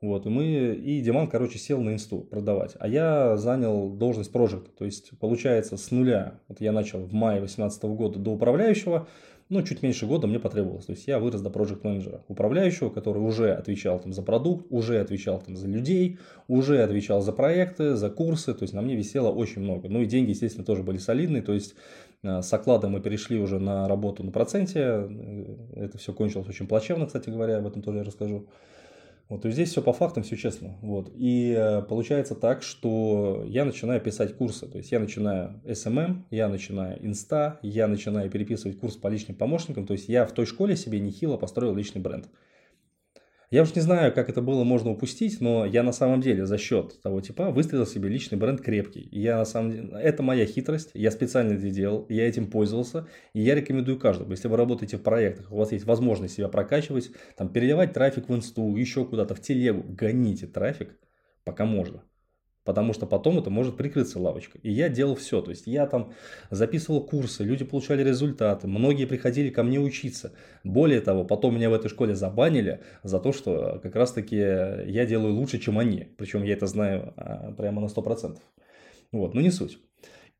вот, 0.00 0.26
и 0.26 0.28
мы, 0.28 0.44
и 0.74 1.00
Диман, 1.00 1.28
короче, 1.28 1.58
сел 1.58 1.80
на 1.80 1.94
инсту 1.94 2.20
продавать. 2.20 2.76
А 2.78 2.88
я 2.88 3.36
занял 3.36 3.90
должность 3.90 4.32
прожекта, 4.32 4.70
то 4.70 4.84
есть, 4.84 5.18
получается, 5.18 5.76
с 5.76 5.90
нуля, 5.90 6.40
вот 6.48 6.60
я 6.60 6.72
начал 6.72 7.00
в 7.00 7.12
мае 7.12 7.38
2018 7.38 7.84
года 7.84 8.18
до 8.18 8.32
управляющего, 8.32 9.08
ну, 9.48 9.62
чуть 9.62 9.82
меньше 9.82 10.06
года 10.06 10.26
мне 10.26 10.40
потребовалось. 10.40 10.86
То 10.86 10.92
есть 10.92 11.06
я 11.06 11.20
вырос 11.20 11.40
до 11.40 11.50
проект 11.50 11.84
менеджера 11.84 12.24
управляющего, 12.26 12.90
который 12.90 13.18
уже 13.18 13.52
отвечал 13.52 14.00
там 14.00 14.12
за 14.12 14.22
продукт, 14.22 14.66
уже 14.70 14.98
отвечал 15.00 15.40
там 15.40 15.56
за 15.56 15.68
людей, 15.68 16.18
уже 16.48 16.82
отвечал 16.82 17.22
за 17.22 17.32
проекты, 17.32 17.94
за 17.94 18.10
курсы. 18.10 18.54
То 18.54 18.64
есть 18.64 18.74
на 18.74 18.82
мне 18.82 18.96
висело 18.96 19.30
очень 19.30 19.62
много. 19.62 19.88
Ну 19.88 20.02
и 20.02 20.06
деньги, 20.06 20.30
естественно, 20.30 20.64
тоже 20.64 20.82
были 20.82 20.98
солидные. 20.98 21.42
То 21.42 21.52
есть 21.52 21.76
э, 22.24 22.42
с 22.42 22.52
окладом 22.52 22.92
мы 22.92 23.00
перешли 23.00 23.38
уже 23.38 23.60
на 23.60 23.86
работу 23.86 24.24
на 24.24 24.32
проценте. 24.32 24.80
Э, 24.80 25.56
это 25.76 25.98
все 25.98 26.12
кончилось 26.12 26.48
очень 26.48 26.66
плачевно, 26.66 27.06
кстати 27.06 27.30
говоря, 27.30 27.58
об 27.58 27.66
этом 27.68 27.82
тоже 27.82 27.98
я 27.98 28.04
расскажу. 28.04 28.48
Вот, 29.28 29.42
то 29.42 29.48
есть 29.48 29.56
здесь 29.56 29.70
все 29.70 29.82
по 29.82 29.92
фактам, 29.92 30.22
все 30.22 30.36
честно. 30.36 30.76
Вот. 30.82 31.10
И 31.16 31.52
э, 31.56 31.82
получается 31.82 32.36
так, 32.36 32.62
что 32.62 33.44
я 33.48 33.64
начинаю 33.64 34.00
писать 34.00 34.36
курсы. 34.36 34.68
То 34.68 34.78
есть 34.78 34.92
я 34.92 35.00
начинаю 35.00 35.60
SMM, 35.64 36.22
я 36.30 36.48
начинаю 36.48 37.04
инста, 37.04 37.58
я 37.62 37.88
начинаю 37.88 38.30
переписывать 38.30 38.78
курс 38.78 38.96
по 38.96 39.08
личным 39.08 39.36
помощникам. 39.36 39.84
То 39.84 39.94
есть 39.94 40.08
я 40.08 40.26
в 40.26 40.32
той 40.32 40.46
школе 40.46 40.76
себе 40.76 41.00
нехило 41.00 41.36
построил 41.36 41.74
личный 41.74 42.00
бренд. 42.00 42.26
Я 43.50 43.62
уж 43.62 43.74
не 43.76 43.80
знаю, 43.80 44.12
как 44.12 44.28
это 44.28 44.42
было 44.42 44.64
можно 44.64 44.90
упустить, 44.90 45.40
но 45.40 45.64
я 45.64 45.84
на 45.84 45.92
самом 45.92 46.20
деле 46.20 46.46
за 46.46 46.58
счет 46.58 47.00
того 47.00 47.20
типа 47.20 47.52
выстроил 47.52 47.86
себе 47.86 48.08
личный 48.08 48.36
бренд 48.36 48.60
крепкий. 48.60 49.08
Я 49.12 49.38
на 49.38 49.44
самом 49.44 49.70
деле, 49.70 49.88
это 50.00 50.24
моя 50.24 50.46
хитрость, 50.46 50.90
я 50.94 51.12
специально 51.12 51.52
это 51.52 51.70
делал, 51.70 52.06
я 52.08 52.28
этим 52.28 52.50
пользовался, 52.50 53.06
и 53.34 53.40
я 53.40 53.54
рекомендую 53.54 54.00
каждому. 54.00 54.32
Если 54.32 54.48
вы 54.48 54.56
работаете 54.56 54.96
в 54.96 55.02
проектах, 55.02 55.52
у 55.52 55.56
вас 55.56 55.70
есть 55.70 55.84
возможность 55.84 56.34
себя 56.34 56.48
прокачивать, 56.48 57.12
там, 57.36 57.48
переливать 57.48 57.92
трафик 57.92 58.28
в 58.28 58.34
инсту, 58.34 58.74
еще 58.74 59.04
куда-то, 59.04 59.36
в 59.36 59.40
телегу, 59.40 59.84
гоните 59.88 60.48
трафик, 60.48 60.98
пока 61.44 61.64
можно. 61.64 62.02
Потому 62.66 62.92
что 62.92 63.06
потом 63.06 63.38
это 63.38 63.48
может 63.48 63.76
прикрыться 63.76 64.20
лавочкой. 64.20 64.60
И 64.62 64.70
я 64.70 64.90
делал 64.90 65.14
все, 65.14 65.40
то 65.40 65.50
есть 65.50 65.66
я 65.66 65.86
там 65.86 66.12
записывал 66.50 67.00
курсы, 67.00 67.44
люди 67.44 67.64
получали 67.64 68.02
результаты, 68.02 68.66
многие 68.66 69.06
приходили 69.06 69.48
ко 69.50 69.62
мне 69.62 69.78
учиться. 69.78 70.32
Более 70.64 71.00
того, 71.00 71.24
потом 71.24 71.54
меня 71.54 71.70
в 71.70 71.74
этой 71.74 71.88
школе 71.88 72.14
забанили 72.16 72.80
за 73.04 73.20
то, 73.20 73.32
что 73.32 73.80
как 73.82 73.94
раз-таки 73.94 74.36
я 74.36 75.06
делаю 75.06 75.34
лучше, 75.34 75.58
чем 75.58 75.78
они. 75.78 76.08
Причем 76.18 76.42
я 76.42 76.54
это 76.54 76.66
знаю 76.66 77.14
а, 77.16 77.52
прямо 77.52 77.80
на 77.80 77.86
100%. 77.86 78.36
Вот, 79.12 79.34
но 79.34 79.40
не 79.40 79.50
суть. 79.50 79.78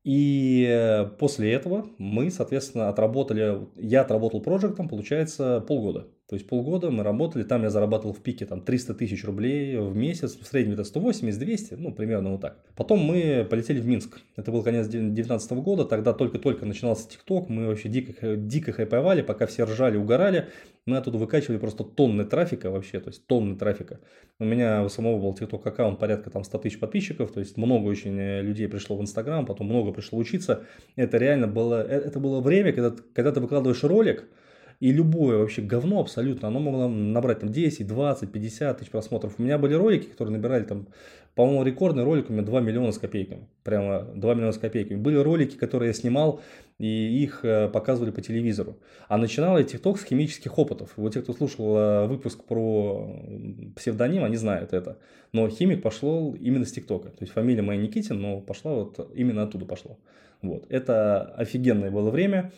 И 0.03 1.07
после 1.19 1.53
этого 1.53 1.87
мы, 1.97 2.29
соответственно, 2.29 2.89
отработали, 2.89 3.67
я 3.75 4.01
отработал 4.01 4.41
проектом, 4.41 4.89
получается, 4.89 5.61
полгода. 5.67 6.07
То 6.29 6.35
есть 6.35 6.45
полгода 6.45 6.91
мы 6.91 7.03
работали, 7.03 7.43
там 7.43 7.63
я 7.63 7.69
зарабатывал 7.69 8.13
в 8.13 8.21
пике 8.21 8.45
там 8.45 8.59
300 8.59 8.95
тысяч 8.95 9.23
рублей 9.23 9.77
в 9.77 9.95
месяц, 9.95 10.37
в 10.37 10.45
среднем 10.45 10.73
это 10.73 10.81
180-200, 10.81 11.77
ну, 11.77 11.93
примерно 11.93 12.31
вот 12.31 12.41
так. 12.41 12.57
Потом 12.75 12.99
мы 12.99 13.47
полетели 13.49 13.79
в 13.79 13.87
Минск. 13.87 14.19
Это 14.35 14.51
был 14.51 14.61
конец 14.61 14.87
2019 14.87 15.51
года, 15.53 15.85
тогда 15.85 16.11
только-только 16.11 16.65
начинался 16.65 17.07
ТикТок, 17.09 17.47
мы 17.47 17.67
вообще 17.67 17.87
дико, 17.87 18.35
дико 18.35 18.73
хайповали, 18.73 19.21
пока 19.21 19.45
все 19.47 19.63
ржали, 19.63 19.95
угорали. 19.95 20.49
Мы 20.85 20.97
оттуда 20.97 21.17
выкачивали 21.17 21.59
просто 21.59 21.85
тонны 21.85 22.25
трафика 22.25 22.71
вообще, 22.71 22.99
то 22.99 23.07
есть 23.07 23.25
тонны 23.25 23.55
трафика. 23.55 24.01
У 24.37 24.43
меня 24.43 24.83
у 24.83 24.89
самого 24.89 25.21
был 25.21 25.33
ТикТок 25.33 25.65
аккаунт 25.65 25.97
порядка 25.97 26.29
там 26.29 26.43
100 26.43 26.57
тысяч 26.57 26.77
подписчиков, 26.77 27.31
то 27.31 27.39
есть 27.39 27.55
много 27.55 27.87
очень 27.87 28.19
э, 28.19 28.41
людей 28.41 28.67
пришло 28.67 28.97
в 28.97 29.01
Инстаграм, 29.01 29.45
потом 29.45 29.67
много 29.67 29.93
пришло 29.93 30.19
учиться. 30.19 30.63
Это 30.97 31.17
реально 31.17 31.47
было, 31.47 31.85
э, 31.87 32.01
это 32.01 32.19
было 32.19 32.41
время, 32.41 32.73
когда, 32.73 32.93
когда 33.13 33.31
ты 33.31 33.39
выкладываешь 33.39 33.83
ролик, 33.85 34.27
и 34.79 34.91
любое 34.91 35.37
вообще 35.37 35.61
говно 35.61 35.99
абсолютно, 35.99 36.47
оно 36.47 36.59
могло 36.59 36.87
набрать 36.87 37.39
там 37.39 37.51
10, 37.51 37.87
20, 37.87 38.31
50 38.31 38.77
тысяч 38.77 38.91
просмотров. 38.91 39.35
У 39.37 39.41
меня 39.41 39.57
были 39.57 39.73
ролики, 39.73 40.05
которые 40.05 40.37
набирали 40.37 40.63
там, 40.63 40.87
по-моему, 41.33 41.63
рекордный 41.63 42.03
ролик 42.03 42.29
у 42.29 42.33
меня 42.33 42.43
2 42.43 42.61
миллиона 42.61 42.91
с 42.91 42.97
копейками. 42.97 43.47
Прямо 43.63 44.01
2 44.15 44.33
миллиона 44.35 44.51
с 44.51 44.57
копейками. 44.57 44.97
Были 44.99 45.17
ролики, 45.17 45.55
которые 45.55 45.89
я 45.89 45.93
снимал, 45.93 46.41
и 46.77 47.23
их 47.23 47.43
э, 47.43 47.69
показывали 47.69 48.11
по 48.11 48.21
телевизору. 48.21 48.77
А 49.07 49.17
начинал 49.17 49.57
я 49.57 49.63
TikTok 49.63 49.97
с 49.97 50.03
химических 50.03 50.57
опытов. 50.59 50.93
Вот 50.95 51.13
те, 51.13 51.21
кто 51.21 51.33
слушал 51.33 51.75
э, 51.75 52.07
выпуск 52.07 52.43
про 52.43 53.19
псевдоним, 53.75 54.23
они 54.23 54.35
знают 54.35 54.73
это. 54.73 54.99
Но 55.31 55.49
химик 55.49 55.81
пошел 55.81 56.35
именно 56.35 56.65
с 56.65 56.71
TikTok 56.71 57.00
а. 57.00 57.09
То 57.09 57.21
есть 57.21 57.33
фамилия 57.33 57.63
моя 57.63 57.81
Никитин, 57.81 58.21
но 58.21 58.41
пошла 58.41 58.73
вот 58.73 59.11
именно 59.15 59.43
оттуда 59.43 59.65
пошла. 59.65 59.97
Вот. 60.41 60.65
Это 60.69 61.23
офигенное 61.35 61.89
было 61.89 62.11
время. 62.11 62.51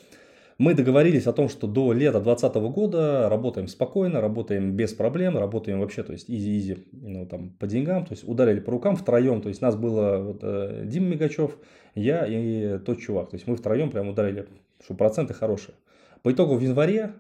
Мы 0.60 0.74
договорились 0.74 1.26
о 1.26 1.32
том, 1.32 1.48
что 1.48 1.68
до 1.68 1.94
лета 1.94 2.20
2020 2.20 2.56
года 2.74 3.30
работаем 3.30 3.70
спокойно, 3.70 4.20
работаем 4.20 4.76
без 4.76 4.92
проблем, 4.92 5.38
работаем 5.38 5.80
вообще, 5.80 6.04
то 6.04 6.12
есть 6.12 6.30
easy-easy, 6.30 6.86
ну, 6.92 7.26
там, 7.26 7.52
по 7.52 7.66
деньгам, 7.66 8.06
то 8.06 8.12
есть 8.12 8.28
ударили 8.28 8.60
по 8.60 8.72
рукам 8.74 8.98
втроем, 8.98 9.42
то 9.42 9.48
есть 9.48 9.62
нас 9.62 9.78
было 9.78 10.18
вот, 10.18 10.40
э, 10.42 10.84
Дима 10.86 11.08
Мигачев, 11.08 11.58
я 11.96 12.26
и 12.28 12.78
тот 12.80 13.00
чувак, 13.00 13.30
то 13.30 13.38
есть 13.38 13.48
мы 13.48 13.56
втроем 13.56 13.90
прям 13.90 14.10
ударили, 14.10 14.50
что 14.84 14.96
проценты 14.96 15.34
хорошие. 15.34 15.76
По 16.24 16.34
итогу 16.34 16.56
в 16.56 16.60
январе 16.60 17.14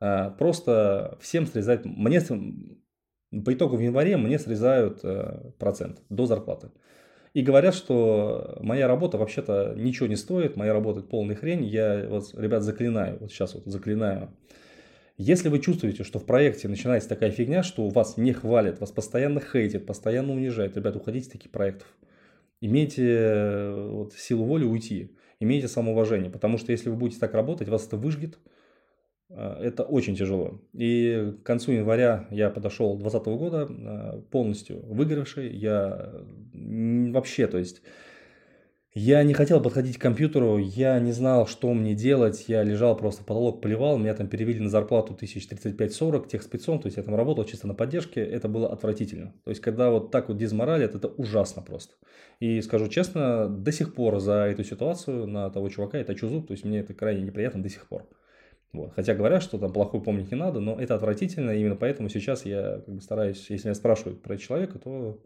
э, 0.00 0.30
просто 0.38 1.16
всем 1.22 1.46
срезать, 1.46 1.86
мне 1.86 2.20
по 2.20 3.54
итогу 3.54 3.76
в 3.78 3.80
январе 3.80 4.18
мне 4.18 4.38
срезают 4.38 5.00
э, 5.04 5.52
процент 5.58 6.02
до 6.10 6.26
зарплаты. 6.26 6.68
И 7.34 7.42
говорят, 7.42 7.74
что 7.74 8.56
моя 8.60 8.86
работа 8.86 9.18
вообще-то 9.18 9.74
ничего 9.76 10.06
не 10.06 10.14
стоит, 10.14 10.56
моя 10.56 10.72
работа 10.72 11.00
полная 11.02 11.34
хрень. 11.34 11.64
Я 11.64 12.06
вот, 12.08 12.32
ребят, 12.34 12.62
заклинаю, 12.62 13.18
вот 13.18 13.30
сейчас 13.30 13.54
вот 13.54 13.64
заклинаю. 13.66 14.30
Если 15.18 15.48
вы 15.48 15.58
чувствуете, 15.58 16.04
что 16.04 16.20
в 16.20 16.26
проекте 16.26 16.68
начинается 16.68 17.08
такая 17.08 17.32
фигня, 17.32 17.64
что 17.64 17.88
вас 17.88 18.16
не 18.16 18.32
хвалят, 18.32 18.80
вас 18.80 18.92
постоянно 18.92 19.40
хейтят, 19.40 19.84
постоянно 19.84 20.32
унижают, 20.32 20.76
ребят, 20.76 20.94
уходите 20.94 21.26
из 21.26 21.30
таких 21.32 21.50
проектов. 21.50 21.88
Имейте 22.60 23.72
вот, 23.72 24.12
силу 24.14 24.44
воли 24.44 24.64
уйти, 24.64 25.16
имейте 25.40 25.66
самоуважение, 25.66 26.30
потому 26.30 26.56
что 26.56 26.70
если 26.70 26.88
вы 26.88 26.96
будете 26.96 27.18
так 27.18 27.34
работать, 27.34 27.68
вас 27.68 27.86
это 27.86 27.96
выжгет, 27.96 28.38
это 29.30 29.82
очень 29.82 30.16
тяжело. 30.16 30.60
И 30.72 31.34
к 31.42 31.46
концу 31.46 31.72
января 31.72 32.26
я 32.30 32.50
подошел 32.50 32.96
2020 32.96 33.26
года 33.38 33.68
а, 33.68 34.22
полностью 34.30 34.84
выигравший. 34.86 35.56
Я 35.56 36.12
вообще, 36.52 37.46
то 37.46 37.58
есть, 37.58 37.82
я 38.96 39.24
не 39.24 39.34
хотел 39.34 39.60
подходить 39.60 39.98
к 39.98 40.00
компьютеру, 40.00 40.56
я 40.56 41.00
не 41.00 41.10
знал, 41.10 41.48
что 41.48 41.74
мне 41.74 41.96
делать, 41.96 42.44
я 42.46 42.62
лежал 42.62 42.96
просто 42.96 43.24
потолок, 43.24 43.60
поливал, 43.60 43.98
меня 43.98 44.14
там 44.14 44.28
перевели 44.28 44.60
на 44.60 44.68
зарплату 44.68 45.18
1035-40 45.20 46.28
тех 46.28 46.42
спецом, 46.44 46.78
то 46.78 46.86
есть 46.86 46.96
я 46.96 47.02
там 47.02 47.16
работал 47.16 47.44
чисто 47.44 47.66
на 47.66 47.74
поддержке, 47.74 48.20
это 48.20 48.46
было 48.46 48.72
отвратительно. 48.72 49.34
То 49.42 49.50
есть 49.50 49.60
когда 49.60 49.90
вот 49.90 50.12
так 50.12 50.28
вот 50.28 50.38
дизморалят, 50.38 50.94
это 50.94 51.08
ужасно 51.08 51.60
просто. 51.60 51.96
И 52.38 52.60
скажу 52.60 52.86
честно, 52.86 53.48
до 53.48 53.72
сих 53.72 53.94
пор 53.94 54.20
за 54.20 54.44
эту 54.44 54.62
ситуацию 54.62 55.26
на 55.26 55.50
того 55.50 55.70
чувака 55.70 55.98
я 55.98 56.04
точу 56.04 56.28
зуб, 56.28 56.46
то 56.46 56.52
есть 56.52 56.64
мне 56.64 56.78
это 56.78 56.94
крайне 56.94 57.22
неприятно 57.22 57.64
до 57.64 57.70
сих 57.70 57.88
пор. 57.88 58.06
Вот. 58.74 58.92
Хотя 58.94 59.14
говорят, 59.14 59.40
что 59.40 59.56
там 59.56 59.72
плохой 59.72 60.02
помнить 60.02 60.32
не 60.32 60.36
надо, 60.36 60.58
но 60.58 60.78
это 60.80 60.96
отвратительно, 60.96 61.52
именно 61.52 61.76
поэтому 61.76 62.08
сейчас 62.08 62.44
я 62.44 62.80
как 62.84 62.92
бы 62.92 63.00
стараюсь, 63.00 63.48
если 63.48 63.68
меня 63.68 63.74
спрашивают 63.74 64.20
про 64.20 64.36
человека, 64.36 64.80
то 64.80 65.22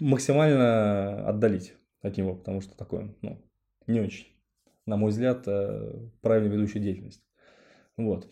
максимально 0.00 1.24
отдалить 1.28 1.74
от 2.02 2.16
него, 2.16 2.34
потому 2.34 2.60
что 2.60 2.76
такое, 2.76 3.14
ну, 3.22 3.40
не 3.86 4.00
очень, 4.00 4.26
на 4.86 4.96
мой 4.96 5.12
взгляд, 5.12 5.44
э, 5.46 6.08
правильно 6.20 6.52
ведущая 6.52 6.80
деятельность. 6.80 7.22
Вот. 7.96 8.28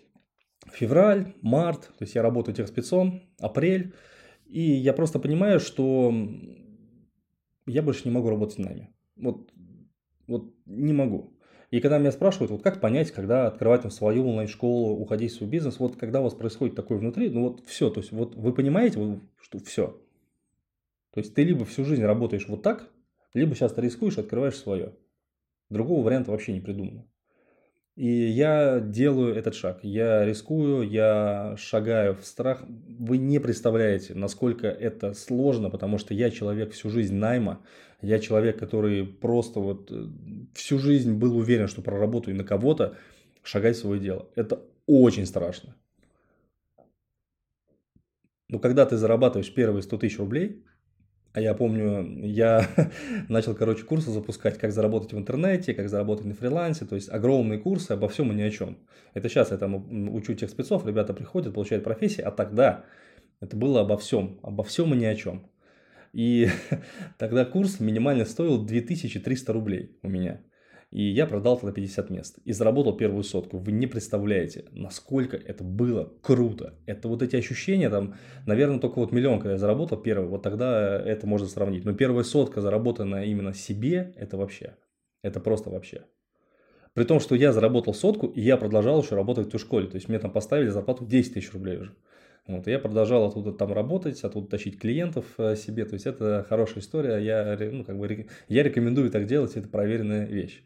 Февраль, 0.72 1.32
март, 1.40 1.82
то 1.96 2.02
есть 2.02 2.16
я 2.16 2.22
работаю 2.22 2.56
техспецом, 2.56 3.22
апрель, 3.38 3.94
и 4.46 4.60
я 4.60 4.92
просто 4.92 5.20
понимаю, 5.20 5.60
что 5.60 6.12
я 7.66 7.80
больше 7.80 8.08
не 8.08 8.10
могу 8.10 8.28
работать 8.28 8.56
с 8.56 8.58
нами. 8.58 8.92
Вот, 9.14 9.52
вот 10.26 10.52
не 10.66 10.92
могу. 10.92 11.33
И 11.70 11.80
когда 11.80 11.98
меня 11.98 12.12
спрашивают, 12.12 12.50
вот 12.50 12.62
как 12.62 12.80
понять, 12.80 13.10
когда 13.10 13.46
открывать 13.46 13.82
там 13.82 13.90
свою 13.90 14.28
онлайн-школу, 14.28 14.96
уходить 14.96 15.32
в 15.32 15.36
свой 15.36 15.48
бизнес, 15.48 15.78
вот 15.78 15.96
когда 15.96 16.20
у 16.20 16.24
вас 16.24 16.34
происходит 16.34 16.76
такое 16.76 16.98
внутри, 16.98 17.30
ну 17.30 17.48
вот 17.48 17.64
все, 17.66 17.90
то 17.90 18.00
есть 18.00 18.12
вот 18.12 18.34
вы 18.34 18.52
понимаете, 18.52 19.20
что 19.40 19.58
все. 19.58 20.00
То 21.12 21.20
есть 21.20 21.34
ты 21.34 21.44
либо 21.44 21.64
всю 21.64 21.84
жизнь 21.84 22.02
работаешь 22.02 22.48
вот 22.48 22.62
так, 22.62 22.90
либо 23.34 23.54
сейчас 23.54 23.72
ты 23.72 23.82
рискуешь 23.82 24.18
открываешь 24.18 24.56
свое. 24.56 24.94
Другого 25.70 26.04
варианта 26.04 26.30
вообще 26.30 26.52
не 26.52 26.60
придумано. 26.60 27.06
И 27.96 28.08
я 28.08 28.80
делаю 28.80 29.36
этот 29.36 29.54
шаг. 29.54 29.78
Я 29.82 30.24
рискую, 30.24 30.88
я 30.88 31.54
шагаю 31.56 32.16
в 32.16 32.26
страх. 32.26 32.64
Вы 32.66 33.18
не 33.18 33.38
представляете, 33.38 34.14
насколько 34.14 34.66
это 34.66 35.14
сложно, 35.14 35.70
потому 35.70 35.98
что 35.98 36.12
я 36.12 36.30
человек 36.30 36.72
всю 36.72 36.90
жизнь 36.90 37.14
найма. 37.14 37.60
Я 38.02 38.18
человек, 38.18 38.58
который 38.58 39.06
просто 39.06 39.60
вот 39.60 39.92
э, 39.92 40.06
всю 40.54 40.78
жизнь 40.78 41.14
был 41.14 41.36
уверен, 41.36 41.68
что 41.68 41.82
проработаю 41.82 42.36
на 42.36 42.42
кого-то, 42.42 42.96
шагать 43.44 43.76
в 43.76 43.80
свое 43.80 44.00
дело. 44.00 44.28
Это 44.34 44.60
очень 44.86 45.24
страшно. 45.24 45.76
Но 48.48 48.58
когда 48.58 48.86
ты 48.86 48.96
зарабатываешь 48.96 49.54
первые 49.54 49.82
100 49.82 49.98
тысяч 49.98 50.18
рублей, 50.18 50.64
а 51.34 51.40
я 51.40 51.52
помню, 51.52 52.24
я 52.24 52.68
начал, 53.28 53.56
короче, 53.56 53.82
курсы 53.82 54.12
запускать, 54.12 54.56
как 54.56 54.70
заработать 54.70 55.12
в 55.12 55.18
интернете, 55.18 55.74
как 55.74 55.88
заработать 55.88 56.26
на 56.26 56.34
фрилансе, 56.34 56.86
то 56.86 56.94
есть 56.94 57.10
огромные 57.10 57.58
курсы 57.58 57.90
обо 57.90 58.08
всем 58.08 58.30
и 58.30 58.36
ни 58.36 58.42
о 58.42 58.50
чем. 58.50 58.78
Это 59.14 59.28
сейчас 59.28 59.50
я 59.50 59.56
там 59.56 60.14
учу 60.14 60.34
тех 60.34 60.48
спецов, 60.48 60.86
ребята 60.86 61.12
приходят, 61.12 61.52
получают 61.52 61.82
профессии, 61.82 62.22
а 62.22 62.30
тогда 62.30 62.84
это 63.40 63.56
было 63.56 63.80
обо 63.80 63.96
всем, 63.98 64.38
обо 64.44 64.62
всем 64.62 64.94
и 64.94 64.96
ни 64.96 65.06
о 65.06 65.16
чем. 65.16 65.50
И 66.12 66.48
тогда 67.18 67.44
курс 67.44 67.80
минимально 67.80 68.26
стоил 68.26 68.64
2300 68.64 69.52
рублей 69.52 69.98
у 70.02 70.08
меня. 70.08 70.40
И 70.90 71.02
я 71.02 71.26
продал 71.26 71.58
тогда 71.58 71.72
50 71.72 72.10
мест. 72.10 72.38
И 72.44 72.52
заработал 72.52 72.96
первую 72.96 73.24
сотку. 73.24 73.58
Вы 73.58 73.72
не 73.72 73.86
представляете, 73.86 74.66
насколько 74.72 75.36
это 75.36 75.64
было 75.64 76.12
круто. 76.22 76.74
Это 76.86 77.08
вот 77.08 77.22
эти 77.22 77.36
ощущения, 77.36 77.90
там, 77.90 78.14
наверное, 78.46 78.78
только 78.78 78.98
вот 78.98 79.12
миллион, 79.12 79.38
когда 79.38 79.52
я 79.52 79.58
заработал 79.58 79.98
первый, 79.98 80.28
вот 80.28 80.42
тогда 80.42 81.00
это 81.00 81.26
можно 81.26 81.48
сравнить. 81.48 81.84
Но 81.84 81.94
первая 81.94 82.24
сотка, 82.24 82.60
заработанная 82.60 83.24
именно 83.24 83.52
себе, 83.54 84.14
это 84.16 84.36
вообще. 84.36 84.76
Это 85.22 85.40
просто 85.40 85.70
вообще. 85.70 86.02
При 86.94 87.04
том, 87.04 87.18
что 87.18 87.34
я 87.34 87.52
заработал 87.52 87.92
сотку, 87.92 88.28
и 88.28 88.40
я 88.40 88.56
продолжал 88.56 89.02
еще 89.02 89.16
работать 89.16 89.48
в 89.48 89.50
той 89.50 89.58
школе. 89.58 89.88
То 89.88 89.96
есть 89.96 90.08
мне 90.08 90.20
там 90.20 90.30
поставили 90.30 90.68
зарплату 90.68 91.04
10 91.04 91.34
тысяч 91.34 91.52
рублей 91.52 91.78
уже. 91.78 91.96
Вот, 92.46 92.66
я 92.66 92.78
продолжал 92.78 93.26
оттуда 93.26 93.52
там 93.52 93.72
работать, 93.72 94.22
оттуда 94.22 94.48
тащить 94.48 94.78
клиентов 94.78 95.24
э, 95.38 95.56
себе. 95.56 95.86
То 95.86 95.94
есть 95.94 96.04
это 96.04 96.44
хорошая 96.46 96.80
история. 96.80 97.16
Я, 97.16 97.56
ну, 97.72 97.84
как 97.84 97.98
бы, 97.98 98.26
я 98.48 98.62
рекомендую 98.62 99.10
так 99.10 99.26
делать, 99.26 99.56
это 99.56 99.66
проверенная 99.68 100.26
вещь. 100.26 100.62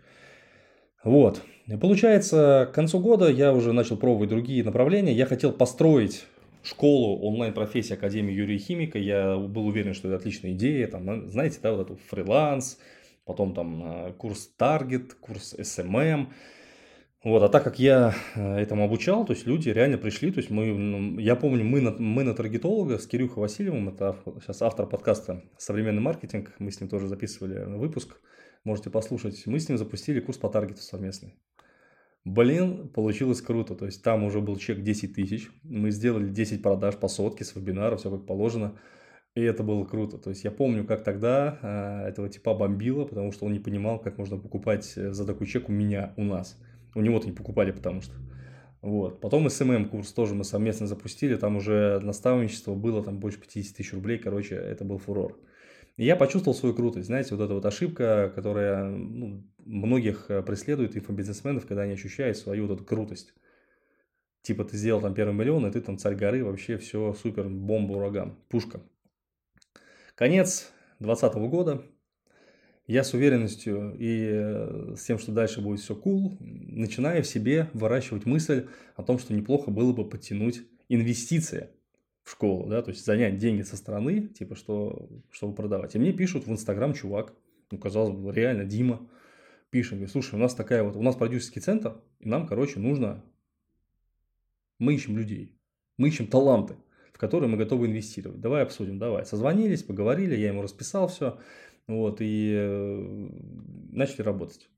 Вот. 1.04 1.40
Получается, 1.80 2.68
к 2.70 2.74
концу 2.74 2.98
года 2.98 3.28
я 3.28 3.52
уже 3.52 3.72
начал 3.72 3.96
пробовать 3.96 4.30
другие 4.30 4.64
направления. 4.64 5.12
Я 5.12 5.26
хотел 5.26 5.52
построить 5.52 6.26
школу 6.64 7.20
онлайн-профессии 7.20 7.94
Академии 7.94 8.34
Юрия 8.34 8.58
Химика. 8.58 8.98
Я 8.98 9.36
был 9.36 9.68
уверен, 9.68 9.94
что 9.94 10.08
это 10.08 10.16
отличная 10.16 10.52
идея. 10.52 10.88
Там, 10.88 11.28
знаете, 11.28 11.60
да, 11.62 11.72
вот 11.72 11.82
этот 11.82 12.00
фриланс, 12.00 12.78
потом 13.24 13.54
там 13.54 13.82
э, 13.84 14.12
курс 14.14 14.50
Target, 14.58 15.12
курс 15.20 15.54
SMM. 15.56 16.26
Вот, 17.24 17.42
а 17.42 17.48
так 17.48 17.64
как 17.64 17.81
я 17.81 18.14
э, 18.37 18.59
этому 18.59 18.85
обучал, 18.85 19.26
то 19.26 19.33
есть 19.33 19.44
люди 19.44 19.70
реально 19.70 19.98
пришли, 19.98 20.31
то 20.31 20.38
есть 20.38 20.50
мы, 20.50 21.20
я 21.20 21.35
помню, 21.35 21.64
мы 21.64 21.81
на, 21.81 21.90
мы 21.90 22.22
на 22.22 22.33
таргетолога 22.33 22.98
с 22.98 23.09
Кирюхой 23.09 23.42
Васильевым, 23.42 23.88
это 23.88 24.16
сейчас 24.40 24.62
автор 24.62 24.87
подкаста 24.87 25.42
«Современный 25.57 26.00
маркетинг», 26.00 26.54
мы 26.61 26.70
с 26.70 26.81
ним 26.81 26.88
тоже 26.88 27.09
записывали 27.09 27.64
выпуск, 27.76 28.20
можете 28.62 28.90
послушать, 28.90 29.46
мы 29.46 29.59
с 29.59 29.68
ним 29.68 29.78
запустили 29.78 30.20
курс 30.20 30.38
по 30.38 30.48
таргету 30.48 30.81
совместный. 30.81 31.35
Блин, 32.24 32.88
получилось 32.88 33.40
круто. 33.40 33.74
То 33.74 33.87
есть 33.87 34.02
там 34.02 34.24
уже 34.24 34.40
был 34.40 34.57
чек 34.57 34.83
10 34.83 35.14
тысяч. 35.14 35.48
Мы 35.62 35.90
сделали 35.90 36.28
10 36.28 36.62
продаж 36.62 36.96
по 36.96 37.09
сотке 37.09 37.44
с 37.44 37.54
вебинара, 37.54 37.96
все 37.96 38.11
как 38.11 38.26
положено. 38.26 38.78
И 39.35 39.40
это 39.40 39.62
было 39.62 39.85
круто. 39.85 40.18
То 40.18 40.31
есть 40.31 40.44
я 40.44 40.50
помню, 40.50 40.85
как 40.85 41.04
тогда 41.04 41.59
э, 41.62 42.09
этого 42.09 42.28
типа 42.28 42.54
бомбило, 42.54 43.04
потому 43.04 43.33
что 43.33 43.46
он 43.46 43.52
не 43.52 43.61
понимал, 43.61 43.98
как 43.98 44.18
можно 44.18 44.37
покупать 44.37 44.92
э, 44.96 45.12
за 45.12 45.26
такой 45.26 45.46
чек 45.46 45.68
у 45.68 45.72
меня, 45.72 46.12
у 46.16 46.24
нас. 46.24 46.61
У 46.98 47.00
него-то 47.00 47.28
не 47.28 47.32
покупали, 47.32 47.70
потому 47.70 48.00
что. 48.00 48.12
Вот. 48.82 49.20
Потом 49.20 49.46
SMM 49.46 49.88
курс 49.88 50.12
тоже 50.12 50.34
мы 50.34 50.42
совместно 50.42 50.88
запустили. 50.88 51.37
Там 51.37 51.56
уже 51.56 52.00
наставничество 52.00 52.74
было 52.74 53.04
там 53.04 53.20
больше 53.20 53.40
50 53.40 53.76
тысяч 53.76 53.92
рублей. 53.92 54.18
Короче, 54.18 54.56
это 54.56 54.84
был 54.84 54.98
фурор. 54.98 55.38
И 55.96 56.04
я 56.04 56.16
почувствовал 56.16 56.56
свою 56.56 56.74
крутость. 56.74 57.06
Знаете, 57.06 57.37
вот 57.37 57.44
эта 57.44 57.54
вот 57.54 57.64
ошибка, 57.64 58.32
которая 58.34 58.88
ну, 58.88 59.44
многих 59.64 60.26
э, 60.28 60.42
преследует 60.42 60.96
инфобизнесменов, 60.96 61.66
когда 61.66 61.82
они 61.82 61.92
ощущают 61.92 62.37
свою 62.37 62.66
вот 62.66 62.74
эту 62.74 62.84
крутость. 62.84 63.32
Типа 64.42 64.64
ты 64.64 64.76
сделал 64.76 65.00
там 65.00 65.14
первый 65.14 65.34
миллион, 65.34 65.66
и 65.66 65.70
ты 65.70 65.80
там 65.80 65.98
царь 65.98 66.16
горы, 66.16 66.44
вообще 66.44 66.78
все 66.78 67.12
супер, 67.12 67.48
бомба, 67.48 67.92
ураган, 67.92 68.37
пушка. 68.48 68.80
Конец 70.16 70.72
2020 70.98 71.34
года. 71.48 71.82
Я 72.88 73.05
с 73.05 73.12
уверенностью 73.12 73.94
и 73.98 74.31
э, 74.33 74.94
с 74.96 75.05
тем, 75.05 75.18
что 75.18 75.31
дальше 75.31 75.61
будет 75.61 75.81
все 75.81 75.94
cool, 75.94 76.38
начинаю 76.40 77.22
в 77.22 77.27
себе 77.27 77.68
выращивать 77.74 78.24
мысль 78.24 78.66
о 78.96 79.03
том, 79.03 79.18
что 79.18 79.35
неплохо 79.35 79.70
было 79.70 79.92
бы 79.92 80.09
подтянуть 80.09 80.62
инвестиции 80.88 81.68
в 82.24 82.31
школу, 82.31 82.66
да, 82.66 82.81
то 82.81 82.90
есть 82.90 83.05
занять 83.05 83.37
деньги 83.37 83.61
со 83.61 83.77
стороны, 83.77 84.29
типа, 84.29 84.57
что, 84.57 85.07
чтобы 85.31 85.55
продавать. 85.55 85.94
И 85.94 85.98
мне 85.98 86.14
пишут 86.14 86.46
в 86.46 86.51
Инстаграм 86.51 86.94
чувак, 86.94 87.35
ну, 87.70 87.77
казалось 87.77 88.16
бы, 88.16 88.33
реально, 88.33 88.64
Дима, 88.64 89.07
пишет, 89.68 89.92
говорит, 89.92 90.11
слушай, 90.11 90.37
у 90.37 90.38
нас 90.38 90.55
такая 90.55 90.83
вот, 90.83 90.96
у 90.96 91.03
нас 91.03 91.14
продюсерский 91.14 91.61
центр, 91.61 92.01
и 92.20 92.29
нам, 92.29 92.46
короче, 92.46 92.81
нужно, 92.81 93.22
мы 94.79 94.94
ищем 94.94 95.18
людей, 95.18 95.55
мы 95.98 96.09
ищем 96.09 96.27
таланты, 96.27 96.77
в 97.12 97.18
которые 97.18 97.51
мы 97.51 97.59
готовы 97.59 97.87
инвестировать. 97.87 98.40
Давай 98.40 98.62
обсудим, 98.62 98.98
давай. 98.98 99.27
Созвонились, 99.27 99.83
поговорили, 99.83 100.37
я 100.37 100.48
ему 100.48 100.62
расписал 100.62 101.09
все, 101.09 101.38
вот, 101.88 102.18
и 102.20 102.55
э, 102.55 103.29
начали 103.90 104.22
работать. 104.22 104.68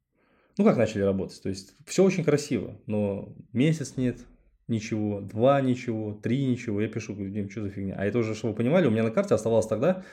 Ну, 0.57 0.65
как 0.65 0.77
начали 0.77 1.03
работать? 1.03 1.43
То 1.43 1.49
есть, 1.49 1.75
все 1.87 2.05
очень 2.05 2.25
красиво, 2.25 2.81
но 2.87 3.35
месяц 3.53 3.97
нет, 3.97 4.21
ничего, 4.69 5.21
два 5.21 5.61
ничего, 5.61 6.15
три 6.15 6.47
ничего. 6.47 6.81
Я 6.81 6.89
пишу, 6.89 7.15
Дим, 7.15 7.51
что 7.51 7.63
за 7.63 7.71
фигня? 7.71 7.97
А 7.99 8.07
это 8.07 8.19
уже, 8.19 8.35
чтобы 8.35 8.53
вы 8.53 8.59
понимали, 8.59 8.87
у 8.87 8.91
меня 8.91 9.03
на 9.03 9.11
карте 9.11 9.35
оставалось 9.35 9.67
тогда 9.67 10.05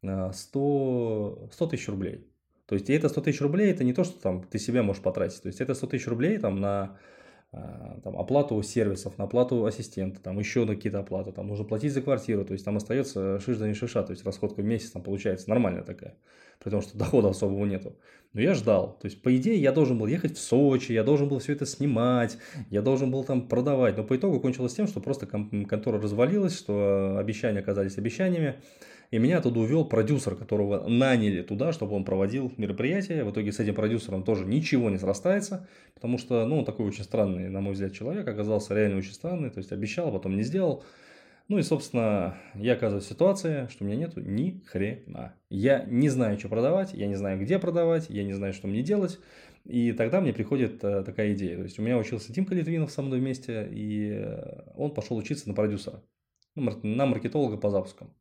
100, 0.00 1.48
э, 1.50 1.52
100 1.52 1.66
тысяч 1.66 1.88
рублей. 1.88 2.26
То 2.66 2.74
есть, 2.74 2.90
и 2.90 2.94
это 2.94 3.08
100 3.08 3.20
тысяч 3.20 3.40
рублей, 3.40 3.70
это 3.70 3.84
не 3.84 3.92
то, 3.92 4.02
что 4.02 4.20
там 4.20 4.42
ты 4.42 4.58
себя 4.58 4.82
можешь 4.82 5.02
потратить. 5.02 5.42
То 5.42 5.48
есть, 5.48 5.60
это 5.60 5.74
100 5.74 5.86
тысяч 5.88 6.06
рублей 6.06 6.38
там 6.38 6.60
на 6.60 6.98
там, 8.02 8.16
оплату 8.16 8.62
сервисов, 8.62 9.18
на 9.18 9.24
оплату 9.24 9.64
ассистента, 9.64 10.20
там 10.20 10.38
еще 10.38 10.64
на 10.64 10.74
какие-то 10.74 11.00
оплаты, 11.00 11.32
там 11.32 11.48
нужно 11.48 11.64
платить 11.64 11.92
за 11.92 12.02
квартиру, 12.02 12.44
то 12.44 12.52
есть 12.52 12.64
там 12.64 12.76
остается 12.76 13.40
шиш 13.40 13.56
да 13.58 13.66
не 13.66 13.74
шиша, 13.74 14.02
то 14.02 14.12
есть 14.12 14.24
расходка 14.24 14.60
в 14.60 14.64
месяц 14.64 14.90
там 14.90 15.02
получается 15.02 15.48
нормальная 15.48 15.82
такая, 15.82 16.14
при 16.62 16.70
том, 16.70 16.82
что 16.82 16.96
дохода 16.98 17.28
особого 17.28 17.64
нету. 17.64 17.96
Но 18.32 18.42
я 18.42 18.52
ждал. 18.52 18.98
То 19.00 19.06
есть, 19.06 19.22
по 19.22 19.34
идее, 19.34 19.58
я 19.58 19.72
должен 19.72 19.96
был 19.96 20.06
ехать 20.06 20.36
в 20.36 20.40
Сочи, 20.40 20.92
я 20.92 21.04
должен 21.04 21.26
был 21.26 21.38
все 21.38 21.54
это 21.54 21.64
снимать, 21.64 22.36
я 22.68 22.82
должен 22.82 23.10
был 23.10 23.24
там 23.24 23.48
продавать. 23.48 23.96
Но 23.96 24.04
по 24.04 24.14
итогу 24.14 24.40
кончилось 24.40 24.74
тем, 24.74 24.86
что 24.86 25.00
просто 25.00 25.26
контора 25.26 25.98
развалилась, 25.98 26.54
что 26.54 27.16
обещания 27.18 27.60
оказались 27.60 27.96
обещаниями. 27.96 28.56
И 29.10 29.18
меня 29.18 29.38
оттуда 29.38 29.60
увел 29.60 29.84
продюсер, 29.84 30.34
которого 30.34 30.88
наняли 30.88 31.42
туда, 31.42 31.72
чтобы 31.72 31.94
он 31.94 32.04
проводил 32.04 32.52
мероприятие. 32.56 33.24
В 33.24 33.30
итоге 33.30 33.52
с 33.52 33.60
этим 33.60 33.74
продюсером 33.74 34.22
тоже 34.22 34.44
ничего 34.44 34.90
не 34.90 34.98
срастается, 34.98 35.68
потому 35.94 36.18
что, 36.18 36.44
ну, 36.46 36.58
он 36.58 36.64
такой 36.64 36.86
очень 36.86 37.04
странный, 37.04 37.48
на 37.48 37.60
мой 37.60 37.74
взгляд, 37.74 37.92
человек, 37.92 38.26
оказался 38.26 38.74
реально 38.74 38.98
очень 38.98 39.12
странный, 39.12 39.50
то 39.50 39.58
есть 39.58 39.72
обещал, 39.72 40.10
потом 40.10 40.36
не 40.36 40.42
сделал. 40.42 40.82
Ну 41.48 41.58
и, 41.58 41.62
собственно, 41.62 42.36
я 42.56 42.72
оказываюсь 42.72 43.04
в 43.04 43.08
ситуации, 43.08 43.68
что 43.70 43.84
у 43.84 43.86
меня 43.86 43.96
нету 43.96 44.20
ни 44.20 44.62
хрена. 44.66 45.36
Я 45.48 45.84
не 45.84 46.08
знаю, 46.08 46.38
что 46.40 46.48
продавать, 46.48 46.92
я 46.92 47.06
не 47.06 47.14
знаю, 47.14 47.40
где 47.40 47.60
продавать, 47.60 48.06
я 48.08 48.24
не 48.24 48.32
знаю, 48.32 48.52
что 48.52 48.66
мне 48.66 48.82
делать. 48.82 49.20
И 49.64 49.92
тогда 49.92 50.20
мне 50.20 50.32
приходит 50.32 50.82
э, 50.82 51.04
такая 51.04 51.34
идея. 51.34 51.56
То 51.56 51.62
есть 51.62 51.78
у 51.78 51.82
меня 51.82 51.98
учился 51.98 52.32
Димка 52.32 52.54
Литвинов 52.54 52.90
со 52.90 53.02
мной 53.02 53.20
вместе, 53.20 53.68
и 53.70 54.10
э, 54.12 54.72
он 54.74 54.92
пошел 54.92 55.16
учиться 55.16 55.48
на 55.48 55.54
продюсера, 55.54 56.02
на 56.56 57.06
маркетолога 57.06 57.56
по 57.56 57.70
запускам. 57.70 58.12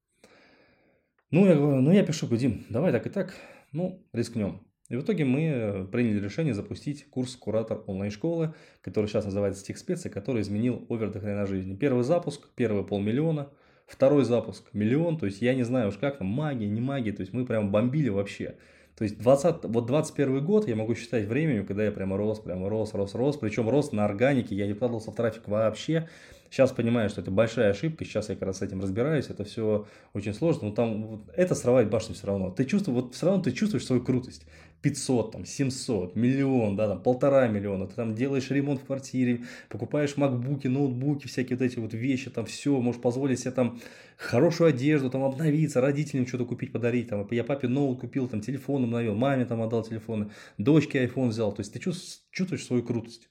Ну, 1.36 1.46
я 1.46 1.56
говорю, 1.56 1.82
ну 1.82 1.92
я 1.92 2.02
пишу, 2.02 2.28
говорю, 2.28 2.40
Дим, 2.40 2.66
давай 2.70 2.94
так 2.94 3.08
и 3.08 3.10
так, 3.10 3.34
ну, 3.74 4.02
рискнем. 4.14 4.62
И 4.88 4.96
в 4.96 5.02
итоге 5.02 5.26
мы 5.26 5.42
э, 5.42 5.84
приняли 5.84 6.24
решение 6.24 6.54
запустить 6.54 7.10
курс 7.10 7.36
«Куратор 7.36 7.84
онлайн-школы», 7.88 8.54
который 8.80 9.08
сейчас 9.08 9.26
называется 9.26 9.66
«Техспец», 9.66 10.06
и 10.06 10.10
который 10.10 10.44
изменил 10.44 10.86
овер 10.88 11.12
до 11.12 11.20
хрена 11.20 11.46
жизни. 11.46 11.76
Первый 11.76 12.06
запуск, 12.06 12.48
первый 12.56 12.86
полмиллиона, 12.86 13.50
второй 13.86 14.24
запуск– 14.24 14.70
миллион, 14.72 15.18
то 15.18 15.26
есть 15.26 15.42
я 15.42 15.54
не 15.56 15.64
знаю 15.64 15.90
уж 15.90 15.98
как 15.98 16.20
там, 16.20 16.28
магия, 16.28 16.70
не 16.70 16.80
магия, 16.80 17.12
то 17.12 17.20
есть 17.20 17.34
мы 17.34 17.46
прям 17.46 17.70
бомбили 17.70 18.08
вообще. 18.08 18.56
То 18.96 19.04
есть 19.04 19.20
20, 19.20 19.66
вот 19.66 19.88
21 19.88 20.46
год 20.46 20.70
я 20.70 20.78
могу 20.78 20.96
считать 20.96 21.26
временем, 21.26 21.66
когда 21.66 21.84
я 21.84 21.92
прямо 21.92 22.16
рос, 22.16 22.40
прямо 22.40 22.70
рос, 22.70 22.94
рос, 22.94 23.14
рос, 23.14 23.36
причем 23.36 23.68
рос 23.68 23.92
на 23.92 24.06
органике, 24.06 24.56
я 24.56 24.68
не 24.68 24.74
вкладывался 24.74 25.12
в 25.12 25.16
трафик 25.16 25.50
вообще, 25.50 26.08
Сейчас 26.50 26.72
понимаю, 26.72 27.10
что 27.10 27.22
это 27.22 27.32
большая 27.32 27.72
ошибка, 27.72 28.06
сейчас 28.06 28.30
я 28.30 28.36
как 28.36 28.48
раз 28.48 28.60
с 28.60 28.62
этим 28.62 28.82
разбираюсь, 28.82 29.28
это 29.30 29.44
все 29.44 29.88
очень 30.14 30.34
сложно, 30.34 30.70
но 30.70 30.74
там 30.74 31.04
вот, 31.04 31.30
это 31.36 31.56
срывает 31.56 31.90
башню 31.90 32.16
все 32.16 32.28
равно. 32.28 32.52
Ты 32.52 32.66
чувствуешь, 32.66 33.02
вот 33.02 33.16
все 33.16 33.26
равно 33.26 33.44
ты 33.44 33.52
чувствуешь 33.52 33.86
свою 33.86 34.02
крутость. 34.02 34.46
500, 34.86 35.32
там, 35.32 35.46
700, 35.46 36.16
миллион, 36.16 36.76
да, 36.76 36.88
там, 36.88 37.02
полтора 37.02 37.48
миллиона, 37.48 37.88
ты 37.88 37.96
там 37.96 38.14
делаешь 38.14 38.52
ремонт 38.52 38.82
в 38.82 38.86
квартире, 38.86 39.46
покупаешь 39.68 40.16
макбуки, 40.16 40.68
ноутбуки, 40.68 41.26
всякие 41.26 41.58
вот 41.58 41.66
эти 41.66 41.80
вот 41.80 41.96
вещи, 41.96 42.30
там, 42.30 42.46
все, 42.46 42.80
можешь 42.80 43.02
позволить 43.02 43.40
себе 43.40 43.50
там 43.50 43.80
хорошую 44.16 44.70
одежду, 44.70 45.10
там, 45.10 45.24
обновиться, 45.24 45.82
родителям 45.82 46.28
что-то 46.28 46.46
купить, 46.46 46.72
подарить, 46.72 47.10
там, 47.10 47.28
я 47.32 47.44
папе 47.44 47.68
ноут 47.68 48.00
купил, 48.00 48.28
там, 48.28 48.42
телефон 48.42 48.84
обновил, 48.84 49.16
маме 49.16 49.46
там 49.46 49.64
отдал 49.64 49.82
телефоны, 49.82 50.30
дочке 50.60 51.04
iPhone 51.04 51.30
взял, 51.30 51.52
то 51.52 51.62
есть 51.62 51.74
ты 51.74 51.80
чувствуешь 51.80 52.64
свою 52.64 52.84
крутость, 52.84 53.28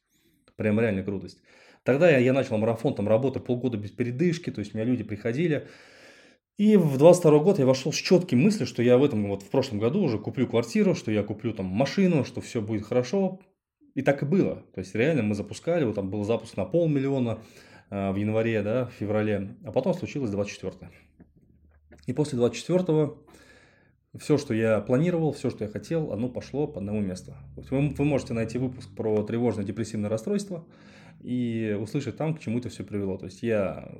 прям 0.56 0.80
реально 0.80 1.04
крутость. 1.04 1.38
Тогда 1.84 2.10
я, 2.10 2.18
я 2.18 2.32
начал 2.32 2.56
марафон, 2.56 2.94
там 2.94 3.06
работа 3.06 3.40
полгода 3.40 3.76
без 3.76 3.90
передышки, 3.90 4.50
то 4.50 4.60
есть 4.60 4.74
у 4.74 4.78
меня 4.78 4.86
люди 4.86 5.04
приходили. 5.04 5.68
И 6.56 6.76
в 6.76 6.96
22 6.96 7.38
год 7.40 7.58
я 7.58 7.66
вошел 7.66 7.92
с 7.92 7.96
четкой 7.96 8.38
мыслью, 8.38 8.66
что 8.66 8.82
я 8.82 8.96
в 8.96 9.04
этом, 9.04 9.28
вот 9.28 9.42
в 9.42 9.50
прошлом 9.50 9.80
году 9.80 10.02
уже 10.02 10.18
куплю 10.18 10.46
квартиру, 10.46 10.94
что 10.94 11.10
я 11.10 11.22
куплю 11.22 11.52
там 11.52 11.66
машину, 11.66 12.24
что 12.24 12.40
все 12.40 12.62
будет 12.62 12.86
хорошо. 12.86 13.40
И 13.94 14.02
так 14.02 14.22
и 14.22 14.26
было. 14.26 14.64
То 14.74 14.80
есть 14.80 14.94
реально 14.94 15.22
мы 15.22 15.34
запускали, 15.34 15.84
вот 15.84 15.94
там 15.94 16.10
был 16.10 16.24
запуск 16.24 16.56
на 16.56 16.64
полмиллиона 16.64 17.38
э, 17.90 18.12
в 18.12 18.16
январе, 18.16 18.62
да, 18.62 18.86
в 18.86 18.92
феврале, 18.92 19.56
а 19.64 19.70
потом 19.70 19.94
случилось 19.94 20.30
24 20.30 20.90
И 22.06 22.12
после 22.12 22.38
24 22.38 23.10
все, 24.18 24.38
что 24.38 24.54
я 24.54 24.80
планировал, 24.80 25.32
все, 25.32 25.50
что 25.50 25.64
я 25.64 25.70
хотел, 25.70 26.12
оно 26.12 26.28
пошло 26.28 26.66
по 26.66 26.78
одному 26.78 27.00
месту. 27.00 27.34
Вы, 27.56 27.90
вы 27.90 28.04
можете 28.04 28.32
найти 28.32 28.58
выпуск 28.58 28.88
про 28.96 29.22
тревожно-депрессивное 29.22 30.08
расстройство 30.08 30.64
и 31.24 31.76
услышать 31.80 32.16
там, 32.16 32.34
к 32.34 32.40
чему 32.40 32.58
это 32.58 32.68
все 32.68 32.84
привело. 32.84 33.16
То 33.16 33.24
есть 33.24 33.42
я 33.42 33.90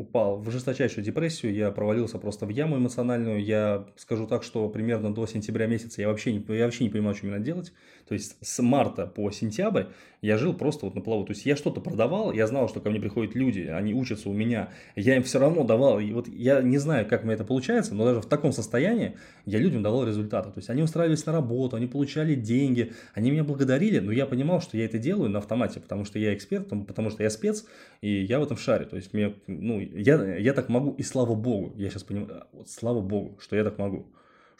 упал 0.00 0.38
в 0.40 0.50
жесточайшую 0.50 1.04
депрессию, 1.04 1.54
я 1.54 1.70
провалился 1.70 2.18
просто 2.18 2.46
в 2.46 2.48
яму 2.48 2.78
эмоциональную. 2.78 3.44
Я 3.44 3.86
скажу 3.96 4.26
так, 4.26 4.42
что 4.42 4.68
примерно 4.68 5.12
до 5.12 5.26
сентября 5.26 5.66
месяца 5.66 6.00
я 6.00 6.08
вообще 6.08 6.32
не, 6.32 6.44
я 6.56 6.64
вообще 6.64 6.84
не 6.84 6.90
понимал, 6.90 7.14
что 7.14 7.26
мне 7.26 7.34
надо 7.34 7.44
делать. 7.44 7.72
То 8.08 8.14
есть 8.14 8.36
с 8.40 8.62
марта 8.62 9.06
по 9.06 9.30
сентябрь 9.30 9.84
я 10.22 10.36
жил 10.36 10.54
просто 10.54 10.86
вот 10.86 10.94
на 10.94 11.00
плаву. 11.00 11.24
То 11.24 11.32
есть 11.32 11.46
я 11.46 11.54
что-то 11.54 11.80
продавал, 11.80 12.32
я 12.32 12.46
знал, 12.46 12.68
что 12.68 12.80
ко 12.80 12.90
мне 12.90 12.98
приходят 12.98 13.34
люди, 13.34 13.60
они 13.60 13.94
учатся 13.94 14.28
у 14.28 14.32
меня, 14.32 14.70
я 14.96 15.16
им 15.16 15.22
все 15.22 15.38
равно 15.38 15.64
давал. 15.64 16.00
И 16.00 16.12
вот 16.12 16.28
я 16.28 16.62
не 16.62 16.78
знаю, 16.78 17.06
как 17.06 17.24
мне 17.24 17.34
это 17.34 17.44
получается, 17.44 17.94
но 17.94 18.04
даже 18.04 18.20
в 18.20 18.26
таком 18.26 18.52
состоянии 18.52 19.16
я 19.44 19.58
людям 19.58 19.82
давал 19.82 20.06
результаты. 20.06 20.50
То 20.50 20.58
есть 20.58 20.70
они 20.70 20.82
устраивались 20.82 21.24
на 21.26 21.32
работу, 21.32 21.76
они 21.76 21.86
получали 21.86 22.34
деньги, 22.34 22.92
они 23.14 23.30
меня 23.30 23.44
благодарили, 23.44 23.98
но 23.98 24.12
я 24.12 24.26
понимал, 24.26 24.60
что 24.60 24.76
я 24.76 24.86
это 24.86 24.98
делаю 24.98 25.30
на 25.30 25.38
автомате, 25.38 25.80
потому 25.80 26.04
что 26.04 26.18
я 26.18 26.34
эксперт, 26.34 26.68
потому 26.68 27.10
что 27.10 27.22
я 27.22 27.30
спец, 27.30 27.66
и 28.00 28.22
я 28.22 28.40
в 28.40 28.42
этом 28.42 28.56
шаре. 28.56 28.86
То 28.86 28.96
есть 28.96 29.12
мне, 29.12 29.34
ну, 29.46 29.80
я, 29.94 30.36
я 30.36 30.52
так 30.52 30.68
могу, 30.68 30.92
и 30.92 31.02
слава 31.02 31.34
богу, 31.34 31.72
я 31.76 31.90
сейчас 31.90 32.02
понимаю, 32.02 32.44
вот 32.52 32.68
слава 32.68 33.00
богу, 33.00 33.38
что 33.40 33.56
я 33.56 33.64
так 33.64 33.78
могу 33.78 34.06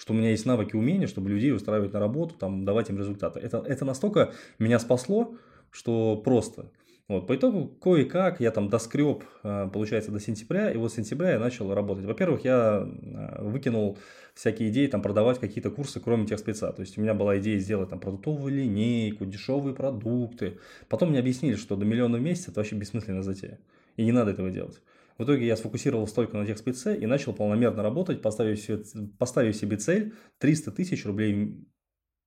что 0.01 0.15
у 0.15 0.17
меня 0.17 0.31
есть 0.31 0.47
навыки, 0.47 0.77
умения, 0.77 1.07
чтобы 1.07 1.29
людей 1.29 1.53
устраивать 1.53 1.93
на 1.93 2.01
работу, 2.01 2.35
там, 2.35 2.65
давать 2.65 2.89
им 2.89 2.97
результаты. 2.97 3.39
Это, 3.39 3.59
это 3.59 3.85
настолько 3.85 4.33
меня 4.59 4.79
спасло, 4.79 5.35
что 5.71 6.17
просто. 6.17 6.71
Вот, 7.07 7.27
по 7.27 7.35
итогу, 7.37 7.67
кое-как 7.67 8.41
я 8.41 8.51
там 8.51 8.71
доскреб, 8.71 9.25
э, 9.43 9.69
получается, 9.71 10.11
до 10.11 10.21
сентября, 10.21 10.71
и 10.71 10.79
вот 10.79 10.91
с 10.93 10.95
сентября 10.95 11.33
я 11.33 11.39
начал 11.39 11.75
работать. 11.75 12.07
Во-первых, 12.07 12.45
я 12.45 12.89
э, 12.89 13.43
выкинул 13.43 13.99
всякие 14.33 14.71
идеи 14.71 14.87
там 14.87 15.03
продавать 15.03 15.39
какие-то 15.39 15.71
курсы, 15.71 16.01
кроме 16.01 16.27
тех 16.27 16.39
спеца. 16.39 16.73
То 16.73 16.81
есть 16.81 16.97
у 16.97 17.03
меня 17.03 17.13
была 17.13 17.39
идея 17.39 17.59
сделать 17.59 17.91
там 17.91 18.01
продуктовую 18.01 18.55
линейку, 18.55 19.27
дешевые 19.27 19.75
продукты. 19.75 20.61
Потом 20.89 21.11
мне 21.11 21.19
объяснили, 21.19 21.57
что 21.57 21.77
до 21.77 21.85
миллиона 21.85 22.17
в 22.17 22.23
месяц 22.23 22.49
это 22.49 22.61
вообще 22.61 22.77
бессмысленная 22.77 23.23
затея. 23.23 23.59
И 23.97 24.05
не 24.05 24.13
надо 24.13 24.31
этого 24.31 24.51
делать. 24.51 24.81
В 25.21 25.25
итоге 25.25 25.47
я 25.47 25.55
сфокусировался 25.55 26.15
только 26.15 26.39
на 26.39 26.47
тех 26.47 26.57
спеце 26.57 26.97
и 26.97 27.05
начал 27.05 27.35
полномерно 27.35 27.83
работать, 27.83 28.23
поставив 28.23 28.59
себе, 28.59 28.83
поставив 29.19 29.55
себе 29.55 29.77
цель 29.77 30.15
300 30.39 30.71
тысяч 30.71 31.05
рублей 31.05 31.63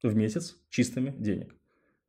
в 0.03 0.15
месяц 0.15 0.57
чистыми 0.69 1.11
денег 1.17 1.55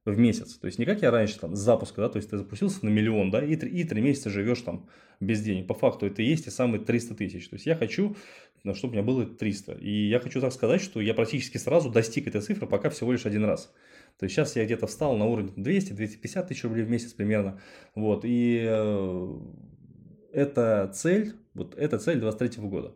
в 0.05 0.19
месяц. 0.19 0.57
То 0.57 0.67
есть 0.67 0.79
не 0.79 0.85
как 0.85 1.01
я 1.01 1.11
раньше 1.11 1.39
там 1.39 1.57
с 1.57 1.59
запуска, 1.59 2.03
да, 2.03 2.11
то 2.11 2.19
есть 2.19 2.29
ты 2.29 2.37
запустился 2.37 2.85
на 2.85 2.91
миллион, 2.91 3.31
да, 3.31 3.43
и, 3.43 3.55
и 3.55 3.85
три 3.85 4.03
месяца 4.03 4.29
живешь 4.29 4.61
там 4.61 4.87
без 5.21 5.41
денег. 5.41 5.67
По 5.67 5.73
факту 5.73 6.05
это 6.05 6.21
и 6.21 6.27
есть 6.27 6.47
и 6.47 6.51
самые 6.51 6.85
300 6.85 7.15
тысяч. 7.15 7.49
То 7.49 7.55
есть 7.55 7.65
я 7.65 7.75
хочу, 7.77 8.15
ну, 8.63 8.75
чтобы 8.75 8.91
у 8.91 8.95
меня 8.97 9.07
было 9.07 9.25
300. 9.25 9.79
И 9.81 10.09
я 10.11 10.21
хочу 10.21 10.43
так 10.43 10.53
сказать, 10.53 10.83
что 10.83 11.01
я 11.01 11.15
практически 11.15 11.57
сразу 11.57 11.89
достиг 11.89 12.27
этой 12.27 12.43
цифры 12.43 12.67
пока 12.67 12.91
всего 12.91 13.11
лишь 13.13 13.25
один 13.25 13.47
раз. 13.47 13.73
То 14.19 14.25
есть 14.25 14.37
сейчас 14.37 14.55
я 14.57 14.67
где-то 14.67 14.87
встал 14.87 15.17
на 15.17 15.25
уровень 15.25 15.55
200-250 15.57 16.49
тысяч 16.49 16.65
рублей 16.65 16.85
в 16.85 16.91
месяц 16.91 17.15
примерно. 17.15 17.59
Вот. 17.95 18.21
И 18.25 18.61
э, 20.35 20.43
эта 20.43 20.91
цель, 20.93 21.35
вот 21.55 21.75
эта 21.77 21.99
цель 21.99 22.19
23 22.19 22.63
года. 22.65 22.95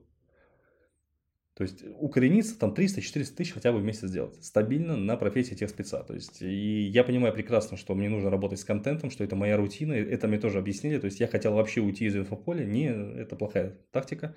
То 1.54 1.62
есть 1.64 1.82
укорениться 1.98 2.56
там 2.56 2.72
300-400 2.72 3.34
тысяч 3.34 3.52
хотя 3.52 3.72
бы 3.72 3.78
в 3.78 3.82
месяц 3.82 4.08
сделать. 4.08 4.44
Стабильно 4.44 4.96
на 4.96 5.16
профессии 5.16 5.56
тех 5.56 5.68
спеца. 5.68 6.04
То 6.04 6.14
есть, 6.14 6.40
и 6.40 6.82
я 6.82 7.02
понимаю 7.02 7.34
прекрасно, 7.34 7.76
что 7.76 7.96
мне 7.96 8.08
нужно 8.08 8.30
работать 8.30 8.60
с 8.60 8.64
контентом, 8.64 9.10
что 9.10 9.24
это 9.24 9.34
моя 9.34 9.56
рутина. 9.56 9.92
Это 9.94 10.28
мне 10.28 10.38
тоже 10.38 10.58
объяснили. 10.58 11.00
То 11.00 11.06
есть, 11.06 11.18
я 11.18 11.26
хотел 11.26 11.54
вообще 11.54 11.80
уйти 11.80 12.04
из 12.04 12.14
инфополя. 12.14 12.64
Не, 12.64 12.86
это 12.86 13.34
плохая 13.34 13.76
тактика. 13.90 14.36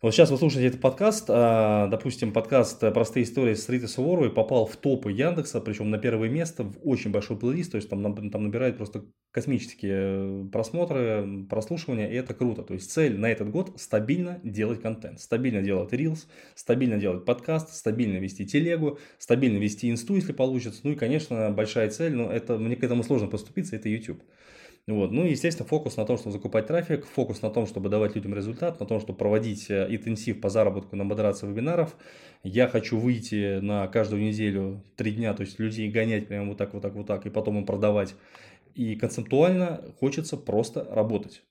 Вот 0.00 0.14
сейчас 0.14 0.30
вы 0.30 0.38
слушаете 0.38 0.68
этот 0.68 0.80
подкаст, 0.80 1.24
а, 1.28 1.88
допустим, 1.88 2.32
подкаст 2.32 2.78
«Простые 2.94 3.24
истории 3.24 3.54
с 3.54 3.68
Ритой 3.68 3.88
Суворовой» 3.88 4.30
попал 4.30 4.64
в 4.64 4.76
топы 4.76 5.10
Яндекса, 5.10 5.60
причем 5.60 5.90
на 5.90 5.98
первое 5.98 6.28
место 6.28 6.62
в 6.62 6.78
очень 6.84 7.10
большой 7.10 7.36
плейлист, 7.36 7.72
то 7.72 7.78
есть 7.78 7.90
там, 7.90 8.30
там 8.30 8.44
набирает 8.44 8.76
просто 8.76 9.06
космические 9.32 10.48
просмотры, 10.52 11.46
прослушивания, 11.50 12.08
и 12.08 12.14
это 12.14 12.32
круто. 12.32 12.62
То 12.62 12.74
есть 12.74 12.92
цель 12.92 13.18
на 13.18 13.26
этот 13.26 13.50
год 13.50 13.72
стабильно 13.80 14.38
делать 14.44 14.80
контент, 14.80 15.18
стабильно 15.18 15.62
делать 15.62 15.92
Reels, 15.92 16.26
стабильно 16.54 16.98
делать 16.98 17.24
подкаст, 17.24 17.74
стабильно 17.74 18.18
вести 18.18 18.46
телегу, 18.46 19.00
стабильно 19.18 19.58
вести 19.58 19.90
инсту, 19.90 20.14
если 20.14 20.32
получится. 20.32 20.82
Ну 20.84 20.92
и, 20.92 20.94
конечно, 20.94 21.50
большая 21.50 21.90
цель, 21.90 22.14
но 22.14 22.30
это, 22.30 22.56
мне 22.56 22.76
к 22.76 22.84
этому 22.84 23.02
сложно 23.02 23.26
поступиться, 23.26 23.74
это 23.74 23.88
YouTube. 23.88 24.22
Вот. 24.88 25.12
Ну 25.12 25.26
и, 25.26 25.32
естественно, 25.32 25.68
фокус 25.68 25.98
на 25.98 26.06
том, 26.06 26.16
чтобы 26.16 26.32
закупать 26.32 26.66
трафик, 26.66 27.04
фокус 27.04 27.42
на 27.42 27.50
том, 27.50 27.66
чтобы 27.66 27.90
давать 27.90 28.16
людям 28.16 28.34
результат, 28.34 28.80
на 28.80 28.86
том, 28.86 29.00
чтобы 29.00 29.18
проводить 29.18 29.68
э, 29.68 29.86
интенсив 29.90 30.40
по 30.40 30.48
заработку 30.48 30.96
на 30.96 31.04
модерации 31.04 31.46
вебинаров. 31.46 31.94
Я 32.42 32.68
хочу 32.68 32.98
выйти 32.98 33.60
на 33.60 33.86
каждую 33.88 34.22
неделю 34.22 34.82
три 34.96 35.12
дня, 35.12 35.34
то 35.34 35.42
есть 35.42 35.58
людей 35.58 35.90
гонять 35.90 36.26
прямо 36.26 36.48
вот 36.48 36.56
так, 36.56 36.72
вот 36.72 36.80
так, 36.80 36.94
вот 36.94 37.06
так, 37.06 37.26
и 37.26 37.30
потом 37.30 37.58
им 37.58 37.66
продавать. 37.66 38.14
И 38.74 38.96
концептуально 38.96 39.84
хочется 40.00 40.38
просто 40.38 40.86
работать. 40.90 41.42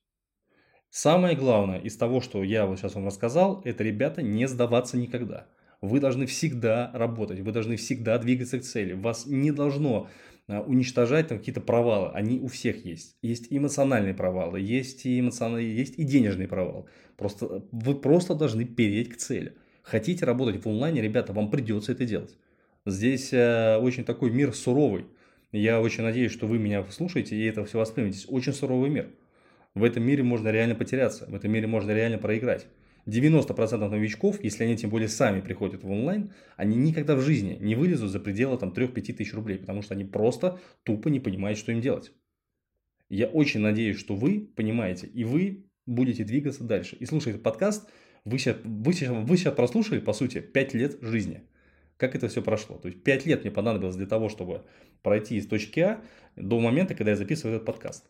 Самое 0.89 1.36
главное 1.36 1.78
из 1.78 1.95
того, 1.95 2.21
что 2.21 2.43
я 2.43 2.65
вот 2.65 2.80
сейчас 2.80 2.95
вам 2.95 3.06
рассказал, 3.06 3.62
это, 3.65 3.84
ребята, 3.84 4.23
не 4.23 4.47
сдаваться 4.47 4.97
никогда. 4.97 5.45
Вы 5.80 6.00
должны 6.00 6.26
всегда 6.26 6.89
работать, 6.91 7.41
вы 7.41 7.52
должны 7.52 7.76
всегда 7.76 8.17
двигаться 8.17 8.58
к 8.58 8.63
цели. 8.63 8.93
Вас 8.93 9.28
не 9.28 9.52
должно 9.52 10.08
уничтожать 10.47 11.27
там 11.27 11.39
какие-то 11.39 11.62
провалы. 11.62 12.10
Они 12.13 12.39
у 12.39 12.47
всех 12.47 12.86
есть. 12.86 13.17
Есть 13.21 13.47
эмоциональные 13.49 14.13
провалы, 14.13 14.60
есть 14.62 15.05
и, 15.05 15.19
эмоциональные, 15.19 15.75
есть 15.75 15.99
и 15.99 16.03
денежный 16.03 16.47
провал. 16.47 16.88
Просто, 17.17 17.65
вы 17.71 17.95
просто 17.95 18.33
должны 18.36 18.65
переть 18.65 19.10
к 19.10 19.17
цели. 19.17 19.55
Хотите 19.83 20.25
работать 20.25 20.63
в 20.63 20.67
онлайне, 20.67 21.01
ребята, 21.01 21.33
вам 21.33 21.49
придется 21.49 21.91
это 21.91 22.05
делать. 22.05 22.38
Здесь 22.86 23.33
э, 23.33 23.77
очень 23.77 24.05
такой 24.05 24.31
мир 24.31 24.53
суровый. 24.53 25.05
Я 25.51 25.81
очень 25.81 26.03
надеюсь, 26.03 26.31
что 26.31 26.45
вы 26.45 26.57
меня 26.57 26.86
слушаете 26.91 27.36
и 27.36 27.45
это 27.45 27.65
все 27.65 27.77
воспримете. 27.77 28.27
Очень 28.27 28.53
суровый 28.53 28.89
мир. 28.89 29.10
В 29.73 29.83
этом 29.83 30.03
мире 30.03 30.23
можно 30.23 30.49
реально 30.49 30.75
потеряться, 30.75 31.25
в 31.27 31.36
этом 31.36 31.51
мире 31.51 31.67
можно 31.67 31.91
реально 31.91 32.17
проиграть. 32.17 32.67
90% 33.08 33.88
новичков, 33.88 34.43
если 34.43 34.65
они 34.65 34.76
тем 34.76 34.89
более 34.89 35.08
сами 35.08 35.39
приходят 35.39 35.84
в 35.84 35.89
онлайн, 35.89 36.34
они 36.58 36.76
никогда 36.76 37.15
в 37.15 37.22
жизни 37.22 37.58
не 37.60 37.76
вылезут 37.76 38.12
за 38.12 38.20
пределы 38.20 38.58
там 38.58 38.70
3-5 38.70 39.13
тысяч 39.13 39.34
рублей, 39.34 39.58
потому 39.58 39.82
что 39.82 39.93
они 39.93 40.04
просто 40.04 40.60
тупо 40.84 41.08
не 41.08 41.20
понимают, 41.20 41.58
что 41.58 41.72
им 41.72 41.80
делать. 41.80 42.12
Я 43.10 43.28
очень 43.28 43.62
надеюсь, 43.62 43.98
что 43.98 44.15
вы 44.15 44.52
понимаете, 44.56 45.08
и 45.08 45.24
вы 45.24 45.65
будете 45.86 46.26
двигаться 46.26 46.65
дальше. 46.65 46.98
И 46.98 47.06
слушая 47.06 47.34
этот 47.34 47.43
подкаст, 47.43 47.89
вы 48.26 48.38
сейчас, 48.39 48.58
вы, 48.65 48.91
сейчас, 48.91 49.10
вы 49.10 49.38
сейчас 49.38 49.56
прослушали, 49.56 50.00
по 50.00 50.12
сути, 50.12 50.41
5 50.41 50.74
лет 50.74 50.98
жизни. 51.02 51.43
Как 51.96 52.13
это 52.13 52.28
все 52.28 52.41
прошло? 52.41 52.78
То 52.78 52.89
есть 52.89 53.02
5 53.04 53.26
лет 53.26 53.43
мне 53.43 53.52
понадобилось 53.52 53.96
для 53.96 54.06
того, 54.06 54.28
чтобы 54.28 54.65
пройти 55.02 55.38
из 55.38 55.48
точки 55.48 55.80
А 55.80 56.04
до 56.36 56.60
момента, 56.60 56.93
когда 56.93 57.12
я 57.12 57.17
записываю 57.17 57.56
этот 57.56 57.65
подкаст. 57.65 58.10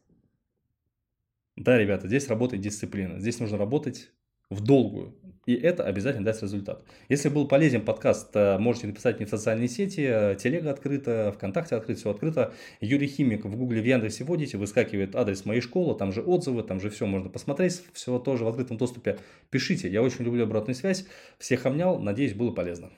Да, 1.55 1.77
ребята, 1.77 2.07
здесь 2.07 2.27
работает 2.27 2.63
дисциплина. 2.63 3.19
Здесь 3.19 3.39
нужно 3.39 3.57
работать 3.57 4.11
в 4.49 4.61
долгую. 4.61 5.13
И 5.45 5.53
это 5.55 5.85
обязательно 5.85 6.25
даст 6.25 6.43
результат. 6.43 6.83
Если 7.07 7.29
был 7.29 7.47
полезен 7.47 7.81
подкаст, 7.81 8.35
э, 8.35 8.57
можете 8.59 8.87
написать 8.87 9.17
мне 9.17 9.25
в 9.25 9.29
социальные 9.29 9.69
сети. 9.69 10.01
Э, 10.01 10.35
телега 10.35 10.71
открыта, 10.71 11.31
ВКонтакте 11.35 11.75
открыто, 11.75 11.99
все 11.99 12.11
открыто. 12.11 12.53
Юрий 12.81 13.07
Химик 13.07 13.45
в 13.45 13.55
Гугле, 13.55 13.81
в 13.81 13.85
Яндексе 13.85 14.25
вводите, 14.25 14.57
выскакивает 14.57 15.15
адрес 15.15 15.45
моей 15.45 15.61
школы, 15.61 15.97
там 15.97 16.11
же 16.11 16.21
отзывы, 16.21 16.63
там 16.63 16.81
же 16.81 16.89
все 16.89 17.05
можно 17.05 17.29
посмотреть, 17.29 17.81
все 17.93 18.19
тоже 18.19 18.43
в 18.43 18.49
открытом 18.49 18.75
доступе. 18.75 19.19
Пишите, 19.49 19.87
я 19.87 20.03
очень 20.03 20.25
люблю 20.25 20.43
обратную 20.43 20.75
связь. 20.75 21.05
Всех 21.39 21.65
обнял, 21.65 21.97
надеюсь, 21.97 22.33
было 22.33 22.51
полезно. 22.51 22.91